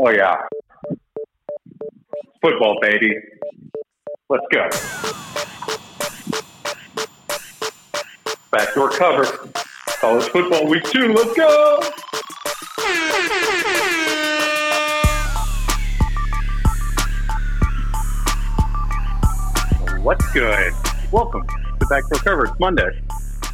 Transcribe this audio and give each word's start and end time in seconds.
Oh 0.00 0.10
yeah. 0.10 0.36
Football, 2.40 2.78
baby. 2.80 3.16
Let's 4.28 4.46
go. 4.52 4.68
Backdoor 8.52 8.90
cover. 8.90 9.50
College 10.00 10.28
football 10.28 10.68
week 10.68 10.84
two. 10.84 11.12
Let's 11.12 11.34
go. 11.34 11.80
What's 20.02 20.32
good? 20.32 20.72
Welcome 21.10 21.44
to 21.80 21.86
Backdoor 21.90 22.20
Cover. 22.20 22.44
It's 22.44 22.60
Monday. 22.60 23.02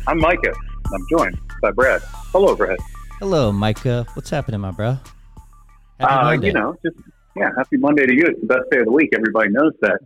I'm 0.06 0.18
Micah. 0.18 0.52
I'm 0.92 1.06
joined 1.08 1.40
by 1.62 1.70
Brad. 1.70 2.02
Hello, 2.04 2.54
Brad. 2.54 2.78
Hello, 3.18 3.50
Micah. 3.50 4.04
What's 4.12 4.28
happening, 4.28 4.60
my 4.60 4.72
bro? 4.72 4.98
Uh. 6.00 6.36
You 6.40 6.52
know, 6.52 6.76
just 6.84 6.96
yeah, 7.36 7.50
happy 7.56 7.76
Monday 7.76 8.06
to 8.06 8.14
you. 8.14 8.26
It's 8.26 8.40
the 8.40 8.46
best 8.46 8.70
day 8.70 8.78
of 8.78 8.86
the 8.86 8.92
week. 8.92 9.10
Everybody 9.14 9.50
knows 9.50 9.72
that. 9.80 9.98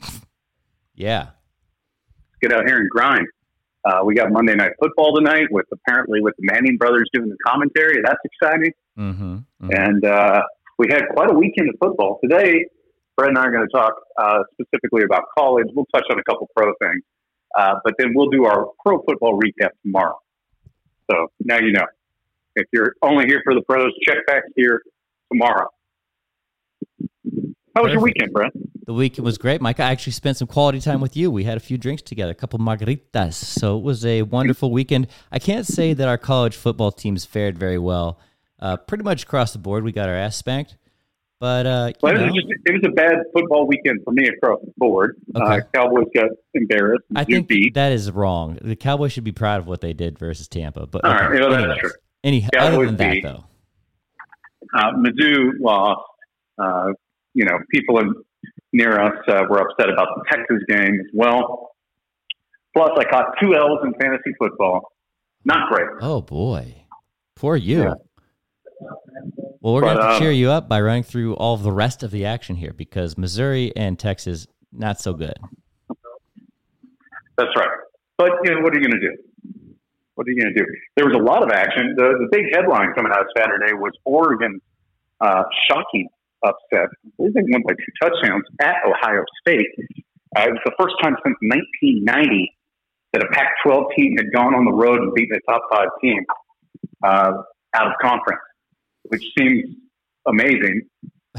Yeah. 0.95 1.29
Let's 1.29 2.41
get 2.41 2.53
out 2.53 2.67
here 2.67 2.79
and 2.79 2.89
grind. 2.89 3.27
Uh, 3.85 4.01
we 4.05 4.15
got 4.15 4.31
Monday 4.33 4.55
Night 4.55 4.73
Football 4.81 5.17
tonight 5.17 5.47
with 5.51 5.67
apparently 5.73 6.21
with 6.21 6.35
the 6.39 6.51
Manning 6.53 6.77
brothers 6.77 7.09
doing 7.13 7.29
the 7.29 7.37
commentary. 7.47 8.03
That's 8.05 8.19
exciting. 8.25 8.73
Mm-hmm, 8.99 9.35
mm-hmm. 9.35 9.71
And 9.71 10.05
uh, 10.05 10.43
we 10.79 10.87
had 10.91 11.05
quite 11.11 11.31
a 11.31 11.35
weekend 11.35 11.69
of 11.69 11.77
football. 11.81 12.19
Today, 12.23 12.67
Brett 13.17 13.31
and 13.31 13.39
I 13.39 13.45
are 13.45 13.51
going 13.51 13.67
to 13.67 13.73
talk 13.73 13.95
uh, 14.19 14.43
specifically 14.53 15.03
about 15.05 15.25
college. 15.39 15.67
We'll 15.75 15.87
touch 15.95 16.05
on 16.11 16.19
a 16.19 16.25
couple 16.25 16.51
pro 16.57 16.73
things, 16.83 17.03
uh, 17.57 17.75
but 17.85 17.95
then 17.99 18.13
we'll 18.15 18.31
do 18.31 18.47
our 18.47 18.67
pro 18.85 19.03
football 19.03 19.39
recap 19.39 19.71
tomorrow. 19.83 20.19
So 21.11 21.29
now 21.41 21.59
you 21.59 21.73
know. 21.73 21.87
If 22.57 22.67
you're 22.73 22.95
only 23.03 23.27
here 23.27 23.41
for 23.45 23.55
the 23.55 23.63
pros, 23.63 23.93
check 24.03 24.27
back 24.27 24.43
here 24.57 24.83
tomorrow. 25.31 25.69
How 27.75 27.85
was 27.85 27.93
your 27.93 28.03
weekend, 28.03 28.33
Brent? 28.33 28.55
The 28.87 28.93
weekend 28.93 29.25
was 29.25 29.39
great, 29.39 29.61
Mike. 29.61 29.79
I 29.79 29.91
actually 29.91 30.13
spent 30.13 30.37
some 30.37 30.49
quality 30.49 30.81
time 30.81 31.01
with 31.01 31.17
you. 31.17 31.31
We 31.31 31.45
had 31.45 31.57
a 31.57 31.61
few 31.61 31.79
drinks 31.79 32.03
together, 32.03 32.33
a 32.33 32.35
couple 32.35 32.59
margaritas. 32.59 33.35
So 33.35 33.79
it 33.79 33.85
was 33.85 34.05
a 34.05 34.23
wonderful 34.23 34.73
weekend. 34.73 35.07
I 35.31 35.39
can't 35.39 35.67
say 35.67 35.93
that 35.93 36.09
our 36.09 36.19
college 36.19 36.57
football 36.57 36.91
teams 36.91 37.25
fared 37.25 37.57
very 37.57 37.79
well. 37.79 38.19
Uh, 38.59 38.77
pretty 38.77 39.05
much 39.05 39.23
across 39.23 39.53
the 39.53 39.59
board, 39.59 39.85
we 39.85 39.93
got 39.93 40.09
our 40.09 40.15
ass 40.17 40.37
spanked. 40.37 40.77
But 41.41 41.67
uh, 41.67 41.93
well, 42.03 42.17
it, 42.17 42.21
was 42.21 42.35
just, 42.35 42.49
it 42.65 42.73
was 42.73 42.83
a 42.85 42.91
bad 42.91 43.15
football 43.33 43.69
weekend 43.69 44.01
for 44.05 44.11
me 44.11 44.27
across 44.27 44.59
the 44.61 44.73
board. 44.77 45.15
Uh, 45.37 45.45
okay. 45.45 45.57
Uh, 45.59 45.61
Cowboys 45.73 46.07
got 46.13 46.31
embarrassed. 46.55 47.05
I 47.15 47.23
think 47.23 47.47
beat. 47.47 47.75
that 47.75 47.93
is 47.93 48.11
wrong. 48.11 48.59
The 48.61 48.75
Cowboys 48.75 49.13
should 49.13 49.23
be 49.23 49.31
proud 49.31 49.61
of 49.61 49.69
what 49.69 49.81
they 49.81 49.93
did 49.93 50.19
versus 50.19 50.49
Tampa. 50.49 50.89
But 50.89 51.05
all 51.05 51.13
okay. 51.13 51.25
right, 51.27 51.35
you 51.35 51.41
know, 51.41 51.69
that's 51.69 51.81
true. 51.81 51.91
Any 52.25 52.41
Cowboys 52.41 52.75
other 52.75 52.87
than 52.87 52.97
that, 52.97 53.13
beat. 53.13 53.23
though, 53.23 53.45
uh, 54.77 54.93
Mizzou 54.95 55.51
lost. 55.61 56.01
You 57.39 57.45
know, 57.45 57.59
people 57.71 58.01
in, 58.01 58.13
near 58.73 59.01
us 59.01 59.15
uh, 59.29 59.43
were 59.49 59.61
upset 59.61 59.89
about 59.91 60.09
the 60.17 60.25
Texas 60.29 60.59
game 60.69 60.99
as 60.99 61.07
well. 61.15 61.71
Plus, 62.77 62.91
I 62.99 63.05
caught 63.05 63.27
two 63.41 63.55
L's 63.55 63.79
in 63.85 63.95
fantasy 64.01 64.33
football. 64.37 64.93
Not 65.45 65.71
great. 65.71 65.87
Oh 66.01 66.21
boy, 66.21 66.83
poor 67.37 67.55
you. 67.55 67.85
Yeah. 67.85 67.95
Well, 69.61 69.75
we're 69.75 69.83
going 69.83 69.99
to 69.99 70.03
uh, 70.03 70.19
cheer 70.19 70.33
you 70.33 70.51
up 70.51 70.69
by 70.69 70.81
running 70.81 71.05
through 71.05 71.35
all 71.37 71.55
of 71.55 71.63
the 71.63 71.71
rest 71.71 72.03
of 72.03 72.11
the 72.11 72.25
action 72.27 72.57
here 72.57 72.73
because 72.73 73.17
Missouri 73.17 73.73
and 73.77 73.97
Texas 73.97 74.49
not 74.73 75.01
so 75.01 75.13
good. 75.13 75.39
That's 77.37 77.51
right. 77.57 77.69
But 78.17 78.31
you 78.43 78.55
know, 78.55 78.63
what 78.63 78.75
are 78.75 78.81
you 78.81 78.89
going 78.89 79.01
to 79.01 79.09
do? 79.11 79.17
What 80.17 80.27
are 80.27 80.31
you 80.31 80.43
going 80.43 80.53
to 80.53 80.61
do? 80.61 80.67
There 80.97 81.07
was 81.07 81.15
a 81.15 81.23
lot 81.23 81.45
of 81.45 81.51
action. 81.53 81.95
The, 81.97 82.03
the 82.03 82.29
big 82.33 82.53
headline 82.53 82.93
coming 82.97 83.13
out 83.13 83.27
Saturday 83.37 83.75
was 83.75 83.93
Oregon 84.05 84.61
uh, 85.21 85.45
shocking 85.71 86.09
upset. 86.45 86.89
I 87.05 87.09
believe 87.17 87.35
they 87.35 87.43
won 87.49 87.63
by 87.67 87.75
two 87.75 87.93
touchdowns 88.03 88.45
at 88.61 88.77
Ohio 88.87 89.25
State. 89.41 89.67
Uh, 90.37 90.43
it 90.43 90.53
was 90.53 90.61
the 90.65 90.73
first 90.79 90.95
time 91.03 91.17
since 91.25 91.37
1990 91.41 92.55
that 93.13 93.23
a 93.23 93.29
Pac-12 93.33 93.87
team 93.97 94.17
had 94.17 94.33
gone 94.33 94.55
on 94.55 94.65
the 94.65 94.73
road 94.73 95.01
and 95.01 95.13
beaten 95.15 95.37
a 95.37 95.51
top 95.51 95.63
five 95.73 95.89
team 96.03 96.25
uh, 97.03 97.33
out 97.75 97.87
of 97.87 97.93
conference, 98.01 98.41
which 99.05 99.23
seems 99.39 99.65
amazing. 100.27 100.83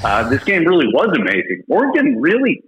Uh, 0.03 0.27
this 0.29 0.43
game 0.43 0.65
really 0.65 0.87
was 0.87 1.15
amazing. 1.17 1.61
Oregon 1.69 2.17
really, 2.19 2.63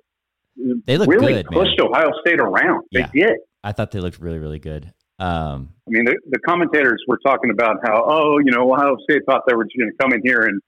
they 0.85 0.97
looked 0.97 1.09
really 1.09 1.33
good, 1.33 1.47
pushed 1.47 1.79
man. 1.79 1.87
Ohio 1.87 2.11
State 2.25 2.39
around. 2.39 2.83
They 2.91 2.99
yeah. 2.99 3.27
did. 3.27 3.37
I 3.63 3.71
thought 3.71 3.91
they 3.91 3.99
looked 3.99 4.19
really, 4.19 4.39
really 4.39 4.59
good. 4.59 4.91
Um, 5.19 5.69
I 5.87 5.91
mean, 5.91 6.05
the, 6.05 6.17
the 6.29 6.39
commentators 6.39 7.01
were 7.07 7.19
talking 7.23 7.51
about 7.51 7.77
how, 7.85 8.03
oh, 8.07 8.39
you 8.39 8.51
know, 8.51 8.71
Ohio 8.71 8.97
State 9.03 9.21
thought 9.27 9.43
they 9.47 9.53
were 9.53 9.65
just 9.65 9.77
going 9.77 9.91
to 9.91 9.97
come 10.01 10.13
in 10.13 10.21
here 10.23 10.41
and 10.41 10.59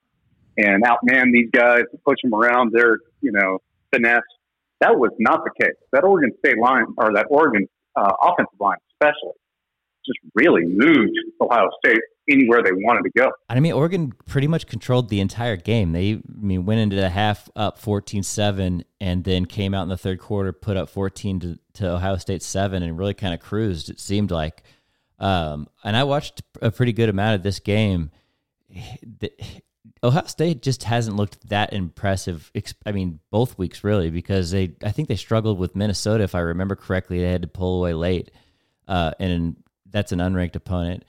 and 0.56 0.84
outman 0.84 1.32
these 1.32 1.50
guys 1.52 1.82
and 1.90 2.02
push 2.04 2.18
them 2.22 2.34
around 2.34 2.72
their, 2.72 2.98
you 3.20 3.32
know, 3.32 3.58
finesse. 3.92 4.22
That 4.80 4.98
was 4.98 5.10
not 5.18 5.44
the 5.44 5.64
case. 5.64 5.74
That 5.92 6.04
Oregon 6.04 6.32
State 6.38 6.58
line 6.58 6.86
or 6.96 7.12
that 7.14 7.26
Oregon 7.30 7.66
uh, 7.96 8.12
offensive 8.22 8.58
line, 8.60 8.78
especially, 8.92 9.32
just 10.04 10.18
really 10.34 10.64
moved 10.66 11.12
Ohio 11.40 11.68
State 11.84 12.00
anywhere 12.28 12.62
they 12.62 12.72
wanted 12.72 13.02
to 13.04 13.10
go. 13.16 13.30
I 13.48 13.58
mean, 13.60 13.72
Oregon 13.72 14.12
pretty 14.26 14.46
much 14.46 14.66
controlled 14.66 15.08
the 15.08 15.20
entire 15.20 15.56
game. 15.56 15.92
They, 15.92 16.14
I 16.14 16.20
mean, 16.28 16.66
went 16.66 16.80
into 16.80 16.96
the 16.96 17.08
half 17.08 17.48
up 17.56 17.80
14-7 17.80 18.84
and 19.00 19.24
then 19.24 19.46
came 19.46 19.74
out 19.74 19.84
in 19.84 19.88
the 19.88 19.96
third 19.96 20.18
quarter, 20.18 20.52
put 20.52 20.76
up 20.76 20.88
14 20.88 21.40
to, 21.40 21.58
to 21.74 21.94
Ohio 21.94 22.16
State 22.16 22.42
7 22.42 22.82
and 22.82 22.98
really 22.98 23.14
kind 23.14 23.34
of 23.34 23.40
cruised, 23.40 23.90
it 23.90 24.00
seemed 24.00 24.30
like. 24.30 24.62
Um, 25.18 25.68
and 25.82 25.96
I 25.96 26.04
watched 26.04 26.42
a 26.60 26.70
pretty 26.70 26.92
good 26.92 27.08
amount 27.08 27.36
of 27.36 27.42
this 27.42 27.60
game. 27.60 28.10
Ohio 30.04 30.26
State 30.26 30.60
just 30.60 30.84
hasn't 30.84 31.16
looked 31.16 31.48
that 31.48 31.72
impressive. 31.72 32.52
I 32.84 32.92
mean, 32.92 33.20
both 33.30 33.56
weeks 33.56 33.82
really, 33.82 34.10
because 34.10 34.50
they 34.50 34.74
I 34.84 34.92
think 34.92 35.08
they 35.08 35.16
struggled 35.16 35.58
with 35.58 35.74
Minnesota, 35.74 36.22
if 36.22 36.34
I 36.34 36.40
remember 36.40 36.76
correctly. 36.76 37.20
They 37.20 37.30
had 37.30 37.42
to 37.42 37.48
pull 37.48 37.78
away 37.78 37.94
late, 37.94 38.30
uh, 38.86 39.12
and 39.18 39.56
that's 39.90 40.12
an 40.12 40.18
unranked 40.18 40.56
opponent. 40.56 41.04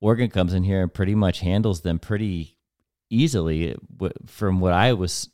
Oregon 0.00 0.30
comes 0.30 0.54
in 0.54 0.62
here 0.62 0.82
and 0.82 0.94
pretty 0.94 1.16
much 1.16 1.40
handles 1.40 1.80
them 1.80 1.98
pretty 1.98 2.56
easily. 3.10 3.74
From 4.26 4.60
what 4.60 4.72
I 4.72 4.92
was, 4.92 5.28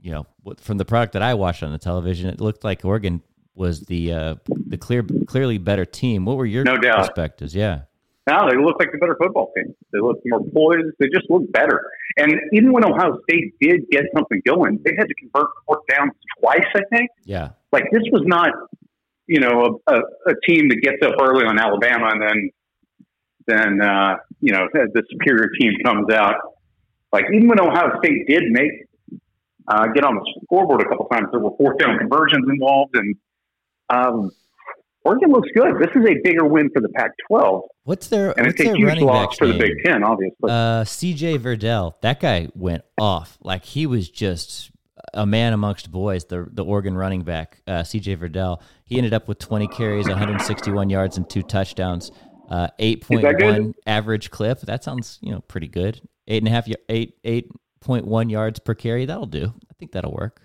you 0.00 0.10
know, 0.12 0.26
from 0.58 0.78
the 0.78 0.86
product 0.86 1.12
that 1.12 1.22
I 1.22 1.34
watched 1.34 1.62
on 1.62 1.72
the 1.72 1.78
television, 1.78 2.30
it 2.30 2.40
looked 2.40 2.64
like 2.64 2.84
Oregon 2.84 3.22
was 3.54 3.82
the 3.82 4.12
uh, 4.12 4.34
the 4.66 4.78
clear 4.78 5.04
clearly 5.26 5.58
better 5.58 5.84
team. 5.84 6.24
What 6.24 6.38
were 6.38 6.46
your 6.46 6.64
no 6.64 6.78
doubt. 6.78 6.98
perspectives? 6.98 7.54
Yeah. 7.54 7.82
Now 8.26 8.48
they 8.48 8.56
look 8.56 8.76
like 8.80 8.90
the 8.90 8.98
better 8.98 9.16
football 9.20 9.52
team. 9.56 9.74
They 9.92 10.00
look 10.00 10.18
more 10.24 10.40
poised. 10.40 10.96
They 10.98 11.08
just 11.08 11.30
look 11.30 11.50
better. 11.52 11.90
And 12.16 12.32
even 12.52 12.72
when 12.72 12.84
Ohio 12.84 13.18
State 13.28 13.54
did 13.60 13.82
get 13.90 14.04
something 14.14 14.40
going, 14.46 14.80
they 14.84 14.92
had 14.98 15.08
to 15.08 15.14
convert 15.14 15.48
fourth 15.66 15.84
downs 15.88 16.12
twice, 16.40 16.66
I 16.74 16.80
think. 16.90 17.10
Yeah. 17.24 17.50
Like 17.72 17.84
this 17.92 18.02
was 18.10 18.22
not, 18.24 18.50
you 19.26 19.40
know, 19.40 19.80
a, 19.86 19.94
a, 19.94 19.98
a 20.28 20.34
team 20.48 20.68
that 20.70 20.80
gets 20.82 20.96
up 21.04 21.14
early 21.20 21.44
on 21.44 21.58
Alabama 21.58 22.08
and 22.12 22.22
then, 22.22 22.50
then 23.46 23.80
uh, 23.82 24.16
you 24.40 24.52
know, 24.52 24.66
the 24.72 25.02
superior 25.10 25.50
team 25.60 25.72
comes 25.84 26.10
out. 26.12 26.36
Like 27.12 27.26
even 27.34 27.48
when 27.48 27.60
Ohio 27.60 27.98
State 28.02 28.26
did 28.28 28.44
make 28.50 28.72
uh, 29.68 29.86
get 29.94 30.04
on 30.04 30.14
the 30.14 30.40
scoreboard 30.44 30.80
a 30.80 30.88
couple 30.88 31.06
times, 31.06 31.28
there 31.32 31.40
were 31.40 31.56
fourth 31.56 31.78
down 31.78 31.98
conversions 31.98 32.46
involved, 32.48 32.94
and 32.94 33.16
um, 33.90 34.30
Oregon 35.06 35.30
looks 35.30 35.48
good. 35.54 35.74
This 35.78 35.90
is 35.94 36.04
a 36.04 36.14
bigger 36.24 36.44
win 36.44 36.68
for 36.74 36.82
the 36.82 36.88
Pac-12. 36.88 37.62
What's 37.84 38.08
their 38.08 38.36
and 38.36 38.46
what's 38.46 38.60
it's 38.60 38.70
a 38.70 38.74
huge 38.74 38.98
loss 38.98 39.36
for 39.38 39.46
the 39.46 39.56
Big 39.56 39.72
Ten, 39.84 40.02
obviously. 40.02 40.50
Uh, 40.50 40.84
C.J. 40.84 41.38
Verdell, 41.38 41.94
that 42.02 42.18
guy 42.18 42.48
went 42.54 42.82
off. 42.98 43.38
Like 43.40 43.64
he 43.64 43.86
was 43.86 44.10
just 44.10 44.72
a 45.14 45.24
man 45.24 45.52
amongst 45.52 45.92
boys. 45.92 46.24
The 46.24 46.48
the 46.50 46.64
Oregon 46.64 46.96
running 46.96 47.22
back, 47.22 47.62
uh, 47.68 47.84
C.J. 47.84 48.16
Verdell, 48.16 48.60
he 48.84 48.98
ended 48.98 49.14
up 49.14 49.28
with 49.28 49.38
20 49.38 49.68
carries, 49.68 50.08
161 50.08 50.90
yards, 50.90 51.16
and 51.16 51.30
two 51.30 51.42
touchdowns. 51.42 52.10
Uh, 52.50 52.68
8.1 52.80 53.74
average 53.86 54.30
clip. 54.30 54.60
That 54.62 54.82
sounds 54.82 55.18
you 55.22 55.30
know 55.30 55.40
pretty 55.42 55.68
good. 55.68 56.00
Eight 56.26 56.38
and 56.38 56.48
a 56.48 56.50
half, 56.50 56.66
eight 56.88 57.14
eight 57.22 57.52
point 57.78 58.06
one 58.06 58.28
yards 58.28 58.58
per 58.58 58.74
carry. 58.74 59.06
That'll 59.06 59.26
do. 59.26 59.54
I 59.70 59.74
think 59.78 59.92
that'll 59.92 60.12
work. 60.12 60.40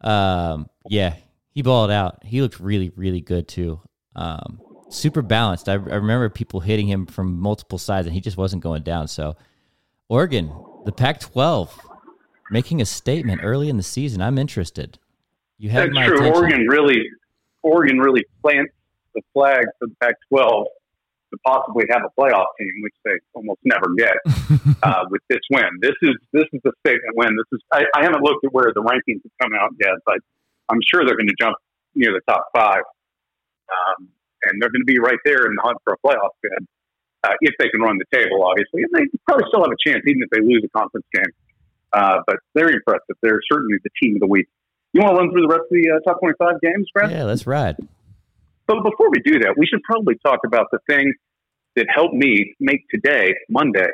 Um, 0.00 0.68
yeah, 0.88 1.14
he 1.54 1.62
balled 1.62 1.90
out. 1.90 2.18
He 2.24 2.42
looked 2.42 2.58
really, 2.58 2.90
really 2.96 3.20
good 3.20 3.46
too. 3.46 3.80
Um, 4.16 4.60
super 4.90 5.22
balanced. 5.22 5.68
I, 5.68 5.74
I, 5.74 5.76
remember 5.76 6.28
people 6.28 6.60
hitting 6.60 6.88
him 6.88 7.06
from 7.06 7.38
multiple 7.38 7.78
sides, 7.78 8.06
and 8.06 8.14
he 8.14 8.20
just 8.20 8.36
wasn't 8.36 8.62
going 8.62 8.82
down. 8.82 9.08
So, 9.08 9.36
Oregon, 10.08 10.52
the 10.84 10.92
Pac-12, 10.92 11.70
making 12.50 12.80
a 12.80 12.84
statement 12.84 13.40
early 13.42 13.68
in 13.68 13.76
the 13.76 13.82
season. 13.82 14.20
I'm 14.20 14.38
interested. 14.38 14.98
You 15.58 15.70
have 15.70 15.84
That's 15.84 15.94
my 15.94 16.06
true. 16.06 16.16
Attention. 16.16 16.42
Oregon 16.42 16.66
really, 16.68 17.02
Oregon 17.62 17.98
really 17.98 18.24
plants 18.42 18.72
the 19.14 19.22
flag 19.32 19.64
for 19.78 19.88
the 19.88 19.94
Pac-12 20.00 20.64
to 21.30 21.38
possibly 21.46 21.84
have 21.90 22.02
a 22.02 22.20
playoff 22.20 22.46
team, 22.58 22.72
which 22.82 22.94
they 23.04 23.12
almost 23.32 23.60
never 23.64 23.94
get 23.96 24.14
uh, 24.82 25.04
with 25.10 25.22
this 25.28 25.40
win. 25.50 25.64
This 25.80 25.94
is 26.02 26.14
this 26.32 26.44
is 26.52 26.60
a 26.64 26.70
statement 26.80 27.16
win. 27.16 27.36
This 27.36 27.58
is 27.58 27.60
I, 27.72 27.84
I 27.96 28.02
haven't 28.02 28.22
looked 28.22 28.44
at 28.44 28.52
where 28.52 28.72
the 28.74 28.82
rankings 28.82 29.22
have 29.22 29.32
come 29.40 29.52
out 29.54 29.70
yet, 29.80 29.94
but 30.04 30.18
I'm 30.68 30.80
sure 30.88 31.04
they're 31.04 31.16
going 31.16 31.28
to 31.28 31.36
jump 31.40 31.56
near 31.94 32.12
the 32.12 32.20
top 32.28 32.46
five. 32.54 32.82
Um, 33.68 34.08
and 34.44 34.60
they're 34.60 34.70
going 34.70 34.84
to 34.86 34.92
be 34.92 34.98
right 34.98 35.18
there 35.24 35.46
in 35.46 35.54
the 35.56 35.62
hunt 35.62 35.78
for 35.84 35.94
a 35.94 35.98
playoff 36.06 36.36
bid 36.42 36.66
uh, 37.24 37.32
if 37.40 37.54
they 37.58 37.68
can 37.68 37.80
run 37.80 37.96
the 37.98 38.04
table, 38.16 38.44
obviously. 38.44 38.82
And 38.82 38.90
they 38.92 39.08
probably 39.26 39.44
still 39.48 39.62
have 39.64 39.72
a 39.72 39.80
chance, 39.88 40.04
even 40.06 40.22
if 40.22 40.30
they 40.30 40.40
lose 40.40 40.62
a 40.64 40.68
conference 40.78 41.06
game. 41.14 41.32
uh, 41.94 42.18
but 42.26 42.36
very 42.54 42.74
impressive. 42.74 43.16
They're 43.22 43.40
certainly 43.50 43.76
the 43.82 43.90
team 44.02 44.16
of 44.16 44.20
the 44.20 44.26
week. 44.26 44.48
You 44.92 45.00
want 45.02 45.16
to 45.16 45.20
run 45.22 45.30
through 45.32 45.42
the 45.42 45.48
rest 45.48 45.62
of 45.62 45.70
the 45.70 45.90
uh, 45.90 46.00
top 46.08 46.20
25 46.20 46.60
games, 46.60 46.88
Brad? 46.92 47.10
Yeah, 47.10 47.24
let's 47.24 47.46
ride. 47.46 47.76
But 48.66 48.82
before 48.82 49.10
we 49.10 49.20
do 49.24 49.38
that, 49.40 49.54
we 49.56 49.66
should 49.66 49.82
probably 49.82 50.14
talk 50.24 50.40
about 50.46 50.66
the 50.72 50.78
thing 50.88 51.12
that 51.76 51.86
helped 51.92 52.14
me 52.14 52.54
make 52.60 52.88
today, 52.90 53.34
Monday, 53.48 53.88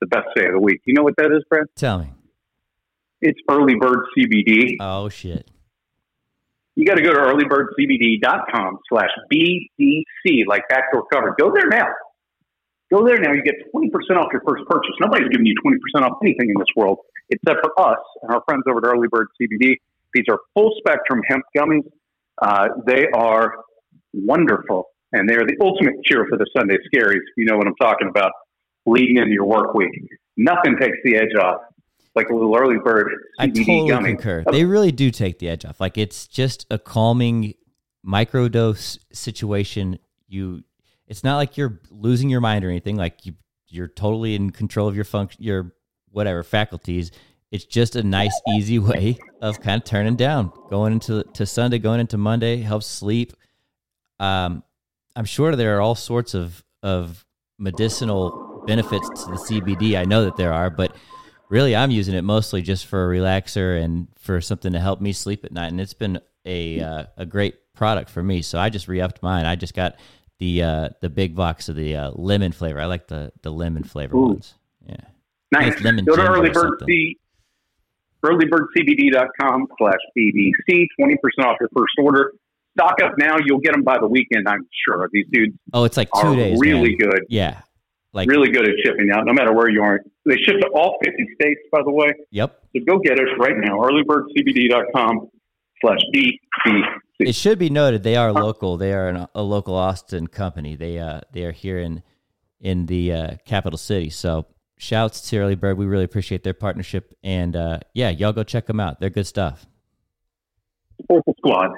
the 0.00 0.06
best 0.06 0.28
day 0.36 0.46
of 0.46 0.52
the 0.52 0.60
week. 0.60 0.80
You 0.86 0.94
know 0.94 1.02
what 1.02 1.14
that 1.16 1.26
is, 1.26 1.42
Brad? 1.48 1.64
Tell 1.76 1.98
me. 1.98 2.10
It's 3.20 3.38
Early 3.50 3.74
Bird 3.74 4.00
CBD. 4.16 4.76
Oh, 4.80 5.08
shit. 5.08 5.50
You 6.76 6.84
got 6.84 6.96
to 6.96 7.02
go 7.02 7.12
to 7.12 7.20
earlybirdcbd.com 7.20 8.78
slash 8.88 9.10
BDC, 9.32 10.46
like 10.48 10.62
backdoor 10.68 11.04
cover. 11.12 11.34
Go 11.38 11.52
there 11.54 11.68
now. 11.68 11.86
Go 12.92 13.06
there 13.06 13.18
now. 13.18 13.32
You 13.32 13.42
get 13.42 13.54
20% 13.74 13.90
off 14.16 14.26
your 14.32 14.42
first 14.46 14.64
purchase. 14.68 14.92
Nobody's 15.00 15.28
giving 15.28 15.46
you 15.46 15.54
20% 15.64 16.02
off 16.02 16.18
anything 16.22 16.50
in 16.50 16.56
this 16.58 16.68
world 16.76 16.98
except 17.30 17.60
for 17.62 17.80
us 17.80 17.98
and 18.22 18.34
our 18.34 18.42
friends 18.46 18.64
over 18.68 18.78
at 18.78 18.94
Early 18.94 19.08
Bird 19.08 19.28
CBD. 19.40 19.76
These 20.12 20.24
are 20.28 20.38
full 20.54 20.74
spectrum 20.78 21.22
hemp 21.28 21.44
gummies. 21.56 21.88
Uh, 22.40 22.68
they 22.86 23.06
are 23.14 23.54
wonderful, 24.12 24.86
and 25.12 25.28
they're 25.28 25.46
the 25.46 25.56
ultimate 25.60 25.94
cure 26.06 26.26
for 26.28 26.36
the 26.36 26.46
Sunday 26.56 26.76
scaries. 26.92 27.24
You 27.36 27.46
know 27.46 27.56
what 27.56 27.66
I'm 27.66 27.74
talking 27.80 28.08
about. 28.08 28.32
Leading 28.86 29.16
into 29.16 29.32
your 29.32 29.46
work 29.46 29.72
week, 29.74 29.90
nothing 30.36 30.76
takes 30.78 30.98
the 31.04 31.16
edge 31.16 31.34
off 31.40 31.60
like 32.14 32.28
a 32.28 32.34
little 32.34 32.56
early 32.56 32.78
bird 32.78 33.08
CBD 33.40 33.42
I 33.42 33.46
totally 33.48 33.88
gummy. 33.88 34.08
concur. 34.10 34.44
They 34.50 34.64
really 34.64 34.92
do 34.92 35.10
take 35.10 35.38
the 35.38 35.48
edge 35.48 35.64
off. 35.64 35.80
Like 35.80 35.98
it's 35.98 36.26
just 36.26 36.66
a 36.70 36.78
calming 36.78 37.54
microdose 38.06 38.98
situation. 39.12 39.98
You, 40.28 40.62
it's 41.06 41.24
not 41.24 41.36
like 41.36 41.56
you're 41.56 41.80
losing 41.90 42.30
your 42.30 42.40
mind 42.40 42.64
or 42.64 42.70
anything. 42.70 42.96
Like 42.96 43.26
you, 43.26 43.34
you're 43.68 43.88
totally 43.88 44.34
in 44.34 44.50
control 44.50 44.88
of 44.88 44.94
your 44.94 45.04
function, 45.04 45.42
your 45.42 45.74
whatever 46.10 46.42
faculties. 46.42 47.10
It's 47.50 47.64
just 47.64 47.96
a 47.96 48.02
nice, 48.02 48.34
easy 48.48 48.78
way 48.78 49.18
of 49.40 49.60
kind 49.60 49.80
of 49.80 49.84
turning 49.84 50.16
down, 50.16 50.52
going 50.70 50.92
into 50.92 51.24
to 51.34 51.46
Sunday, 51.46 51.78
going 51.78 52.00
into 52.00 52.18
Monday, 52.18 52.58
helps 52.58 52.86
sleep. 52.86 53.32
Um, 54.20 54.62
I'm 55.16 55.24
sure 55.24 55.54
there 55.54 55.76
are 55.76 55.80
all 55.80 55.94
sorts 55.94 56.34
of 56.34 56.64
of 56.82 57.24
medicinal 57.58 58.62
benefits 58.66 59.08
to 59.08 59.30
the 59.30 59.36
CBD. 59.36 59.98
I 59.98 60.04
know 60.04 60.24
that 60.24 60.36
there 60.36 60.52
are, 60.52 60.70
but 60.70 60.96
really 61.54 61.76
I'm 61.76 61.92
using 61.92 62.14
it 62.16 62.22
mostly 62.22 62.60
just 62.62 62.86
for 62.86 63.04
a 63.04 63.16
relaxer 63.16 63.80
and 63.80 64.08
for 64.18 64.40
something 64.40 64.72
to 64.72 64.80
help 64.80 65.00
me 65.00 65.12
sleep 65.12 65.44
at 65.44 65.52
night. 65.52 65.68
And 65.68 65.80
it's 65.80 65.94
been 65.94 66.20
a 66.44 66.80
uh, 66.80 67.04
a 67.16 67.24
great 67.24 67.72
product 67.74 68.10
for 68.10 68.22
me. 68.22 68.42
So 68.42 68.58
I 68.58 68.68
just 68.70 68.88
re-upped 68.88 69.22
mine. 69.22 69.46
I 69.46 69.54
just 69.54 69.72
got 69.74 69.96
the 70.40 70.62
uh, 70.62 70.88
the 71.00 71.08
big 71.08 71.36
box 71.36 71.68
of 71.68 71.76
the 71.76 71.96
uh, 71.96 72.10
lemon 72.16 72.50
flavor. 72.52 72.80
I 72.80 72.86
like 72.86 73.06
the 73.06 73.32
the 73.42 73.50
lemon 73.52 73.84
flavor 73.84 74.16
Ooh. 74.16 74.26
ones. 74.26 74.54
Yeah. 74.84 74.96
Nice. 75.52 75.80
Lemon 75.80 76.04
Go 76.04 76.16
to 76.16 76.22
earlybird 76.22 76.54
something. 76.54 76.88
C, 76.88 77.16
earlybirdcbd.com 78.24 79.68
slash 79.78 80.00
BDC, 80.18 80.86
20% 81.00 81.44
off 81.46 81.56
your 81.60 81.68
first 81.76 81.94
order. 82.02 82.32
Stock 82.76 82.96
up 83.04 83.12
now. 83.18 83.36
You'll 83.44 83.60
get 83.60 83.72
them 83.72 83.84
by 83.84 83.98
the 83.98 84.08
weekend, 84.08 84.48
I'm 84.48 84.66
sure. 84.84 85.08
These 85.12 85.26
dudes 85.30 85.54
Oh, 85.72 85.84
it's 85.84 85.96
like 85.96 86.08
two 86.20 86.26
are 86.26 86.34
days. 86.34 86.58
really 86.58 86.96
man. 86.98 87.10
good. 87.10 87.20
Yeah. 87.28 87.60
Like 88.14 88.28
really 88.28 88.50
good 88.50 88.66
at 88.66 88.74
shipping 88.84 89.10
out, 89.12 89.26
no 89.26 89.32
matter 89.32 89.52
where 89.52 89.68
you 89.68 89.82
are. 89.82 90.00
They 90.24 90.36
ship 90.36 90.60
to 90.60 90.68
all 90.68 90.96
50 91.04 91.26
states, 91.34 91.60
by 91.70 91.80
the 91.84 91.90
way. 91.90 92.12
yep. 92.30 92.62
So 92.74 92.82
go 92.86 92.98
get 93.00 93.18
it 93.18 93.28
right 93.38 93.56
now. 93.56 93.78
earlybirdcbd.com 93.80 95.28
slash 95.80 95.98
BDC. 96.14 96.82
It 97.18 97.34
should 97.34 97.58
be 97.58 97.70
noted 97.70 98.02
they 98.04 98.16
are 98.16 98.32
local. 98.32 98.76
They 98.76 98.92
are 98.92 99.08
an, 99.08 99.26
a 99.34 99.42
local 99.42 99.74
Austin 99.74 100.28
company. 100.28 100.76
They 100.76 100.98
uh 100.98 101.20
they 101.32 101.44
are 101.44 101.52
here 101.52 101.78
in 101.78 102.02
in 102.60 102.86
the 102.86 103.12
uh, 103.12 103.30
capital 103.44 103.76
city. 103.76 104.10
So 104.10 104.46
shouts 104.78 105.28
to 105.30 105.38
Early 105.38 105.54
Bird. 105.54 105.76
We 105.76 105.86
really 105.86 106.04
appreciate 106.04 106.42
their 106.44 106.54
partnership. 106.54 107.14
And 107.22 107.54
uh, 107.54 107.80
yeah, 107.92 108.10
y'all 108.10 108.32
go 108.32 108.42
check 108.42 108.66
them 108.66 108.80
out. 108.80 109.00
They're 109.00 109.10
good 109.10 109.26
stuff. 109.26 109.66
Support 111.00 111.24
the 111.26 111.34
squad. 111.38 111.70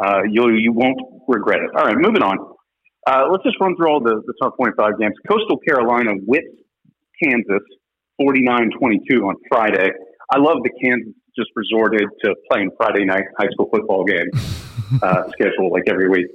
Uh, 0.00 0.22
you 0.30 0.50
you 0.50 0.72
won't 0.72 0.98
regret 1.28 1.60
it. 1.60 1.70
All 1.76 1.86
right, 1.86 1.96
moving 1.96 2.22
on. 2.22 2.38
Uh, 3.06 3.24
let's 3.30 3.42
just 3.42 3.56
run 3.60 3.76
through 3.76 3.88
all 3.88 4.00
the, 4.00 4.22
the 4.26 4.34
top 4.40 4.56
25 4.56 4.98
games. 4.98 5.14
Coastal 5.28 5.58
Carolina 5.66 6.12
whipped 6.24 6.60
Kansas 7.22 7.62
49-22 8.20 9.26
on 9.26 9.34
Friday. 9.48 9.90
I 10.30 10.38
love 10.38 10.58
that 10.62 10.72
Kansas 10.82 11.12
just 11.36 11.50
resorted 11.56 12.08
to 12.24 12.34
playing 12.50 12.70
Friday 12.76 13.04
night 13.04 13.24
high 13.38 13.48
school 13.52 13.68
football 13.72 14.04
game 14.04 14.30
uh, 15.02 15.24
schedule 15.30 15.70
like 15.72 15.84
every 15.88 16.08
week. 16.08 16.26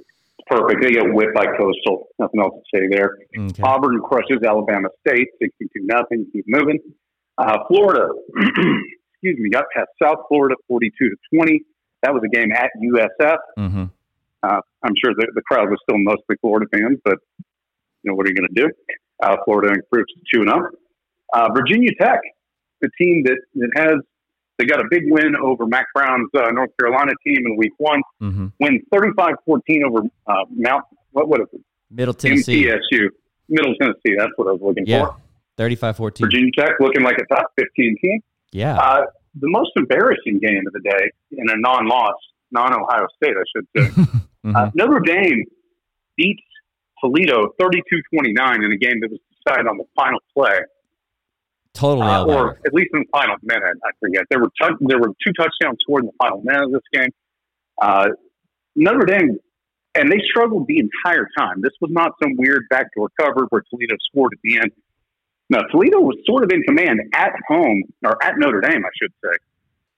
Perfect. 0.46 0.82
They 0.82 0.92
get 0.92 1.04
whipped 1.12 1.34
by 1.34 1.44
Coastal. 1.44 2.08
Nothing 2.18 2.40
else 2.40 2.54
to 2.54 2.78
say 2.78 2.88
there. 2.90 3.18
Okay. 3.38 3.62
Auburn 3.62 4.00
crushes 4.00 4.38
Alabama 4.46 4.88
State 5.06 5.28
62 5.40 5.68
nothing. 5.84 6.26
Keep 6.32 6.46
moving. 6.48 6.78
Uh, 7.36 7.58
Florida, 7.68 8.08
excuse 8.36 9.36
me, 9.38 9.50
got 9.50 9.64
past 9.74 9.88
South 10.02 10.18
Florida 10.28 10.56
42 10.66 11.10
to 11.10 11.16
20. 11.36 11.60
That 12.02 12.14
was 12.14 12.22
a 12.24 12.34
game 12.34 12.50
at 12.52 12.70
USF. 12.82 13.36
Mm-hmm. 13.58 13.84
Uh, 14.42 14.60
I'm 14.84 14.94
sure 15.02 15.12
the, 15.16 15.26
the 15.34 15.42
crowd 15.42 15.68
was 15.68 15.78
still 15.82 15.98
mostly 15.98 16.36
Florida 16.40 16.66
fans, 16.72 16.98
but 17.04 17.18
you 18.02 18.10
know 18.10 18.14
what 18.14 18.26
are 18.26 18.30
you 18.30 18.36
going 18.36 18.48
to 18.54 18.62
do? 18.62 18.70
Uh, 19.22 19.36
Florida 19.44 19.74
improves 19.74 20.06
to 20.14 20.20
two 20.32 20.40
and 20.42 20.50
up. 20.50 20.62
Uh, 21.32 21.48
Virginia 21.54 21.90
Tech, 22.00 22.20
the 22.80 22.88
team 23.00 23.24
that, 23.24 23.38
that 23.56 23.70
has 23.76 23.94
they 24.58 24.64
got 24.64 24.80
a 24.80 24.84
big 24.90 25.04
win 25.06 25.36
over 25.36 25.66
Mack 25.66 25.86
Brown's 25.94 26.28
uh, 26.36 26.50
North 26.50 26.70
Carolina 26.80 27.12
team 27.24 27.46
in 27.46 27.56
Week 27.56 27.72
One. 27.78 28.00
Mm-hmm. 28.20 28.46
Win 28.60 28.82
35-14 28.92 29.36
over 29.86 30.00
uh, 30.26 30.32
Mount 30.50 30.84
what 31.12 31.28
what 31.28 31.40
is 31.40 31.46
it? 31.52 31.60
Middle 31.90 32.14
Tennessee. 32.14 32.64
MTSU, 32.66 33.08
Middle 33.48 33.74
Tennessee. 33.80 34.14
That's 34.16 34.32
what 34.36 34.48
I 34.48 34.52
was 34.52 34.60
looking 34.62 34.86
Yeah. 34.86 35.06
for. 35.06 35.16
35-14. 35.58 36.20
Virginia 36.20 36.50
Tech 36.56 36.70
looking 36.80 37.02
like 37.02 37.18
a 37.18 37.34
top 37.34 37.46
15 37.58 37.96
team. 38.02 38.20
Yeah. 38.52 38.76
Uh, 38.78 39.06
the 39.40 39.48
most 39.48 39.70
embarrassing 39.76 40.38
game 40.38 40.62
of 40.66 40.72
the 40.72 40.80
day 40.80 41.10
in 41.32 41.48
a 41.50 41.56
non-loss, 41.56 42.14
non-Ohio 42.52 43.06
State, 43.16 43.34
I 43.36 43.42
should 43.54 43.66
say. 43.96 44.02
Mhm. 44.44 44.56
Uh, 44.56 44.70
Notre 44.74 45.00
Dame 45.00 45.44
beats 46.16 46.42
Toledo 47.00 47.54
32-29 47.60 48.64
in 48.64 48.72
a 48.72 48.76
game 48.76 49.00
that 49.00 49.10
was 49.10 49.20
decided 49.44 49.66
on 49.66 49.76
the 49.78 49.84
final 49.96 50.20
play, 50.34 50.58
totally 51.74 52.06
uh, 52.06 52.24
or 52.24 52.58
at 52.66 52.74
least 52.74 52.90
in 52.92 53.00
the 53.00 53.06
final 53.12 53.36
minute. 53.42 53.76
I 53.84 53.90
forget. 54.00 54.24
There 54.30 54.40
were 54.40 54.50
tou- 54.60 54.78
there 54.80 54.98
were 54.98 55.12
two 55.24 55.32
touchdowns 55.38 55.78
scored 55.80 56.04
in 56.04 56.06
the 56.06 56.16
final 56.20 56.40
minute 56.42 56.64
of 56.64 56.72
this 56.72 56.82
game. 56.92 57.10
Uh, 57.80 58.08
Notre 58.74 59.06
Dame, 59.06 59.38
and 59.94 60.10
they 60.10 60.18
struggled 60.30 60.66
the 60.66 60.78
entire 60.80 61.28
time. 61.36 61.60
This 61.60 61.72
was 61.80 61.90
not 61.92 62.12
some 62.22 62.36
weird 62.36 62.64
backdoor 62.70 63.08
cover 63.20 63.46
where 63.50 63.62
Toledo 63.70 63.94
scored 64.10 64.32
at 64.32 64.38
the 64.42 64.58
end. 64.58 64.72
No, 65.50 65.60
Toledo 65.70 66.00
was 66.00 66.16
sort 66.26 66.44
of 66.44 66.50
in 66.52 66.62
command 66.62 67.00
at 67.14 67.32
home, 67.48 67.84
or 68.04 68.22
at 68.22 68.38
Notre 68.38 68.60
Dame, 68.60 68.84
I 68.84 68.90
should 69.00 69.12
say. 69.24 69.36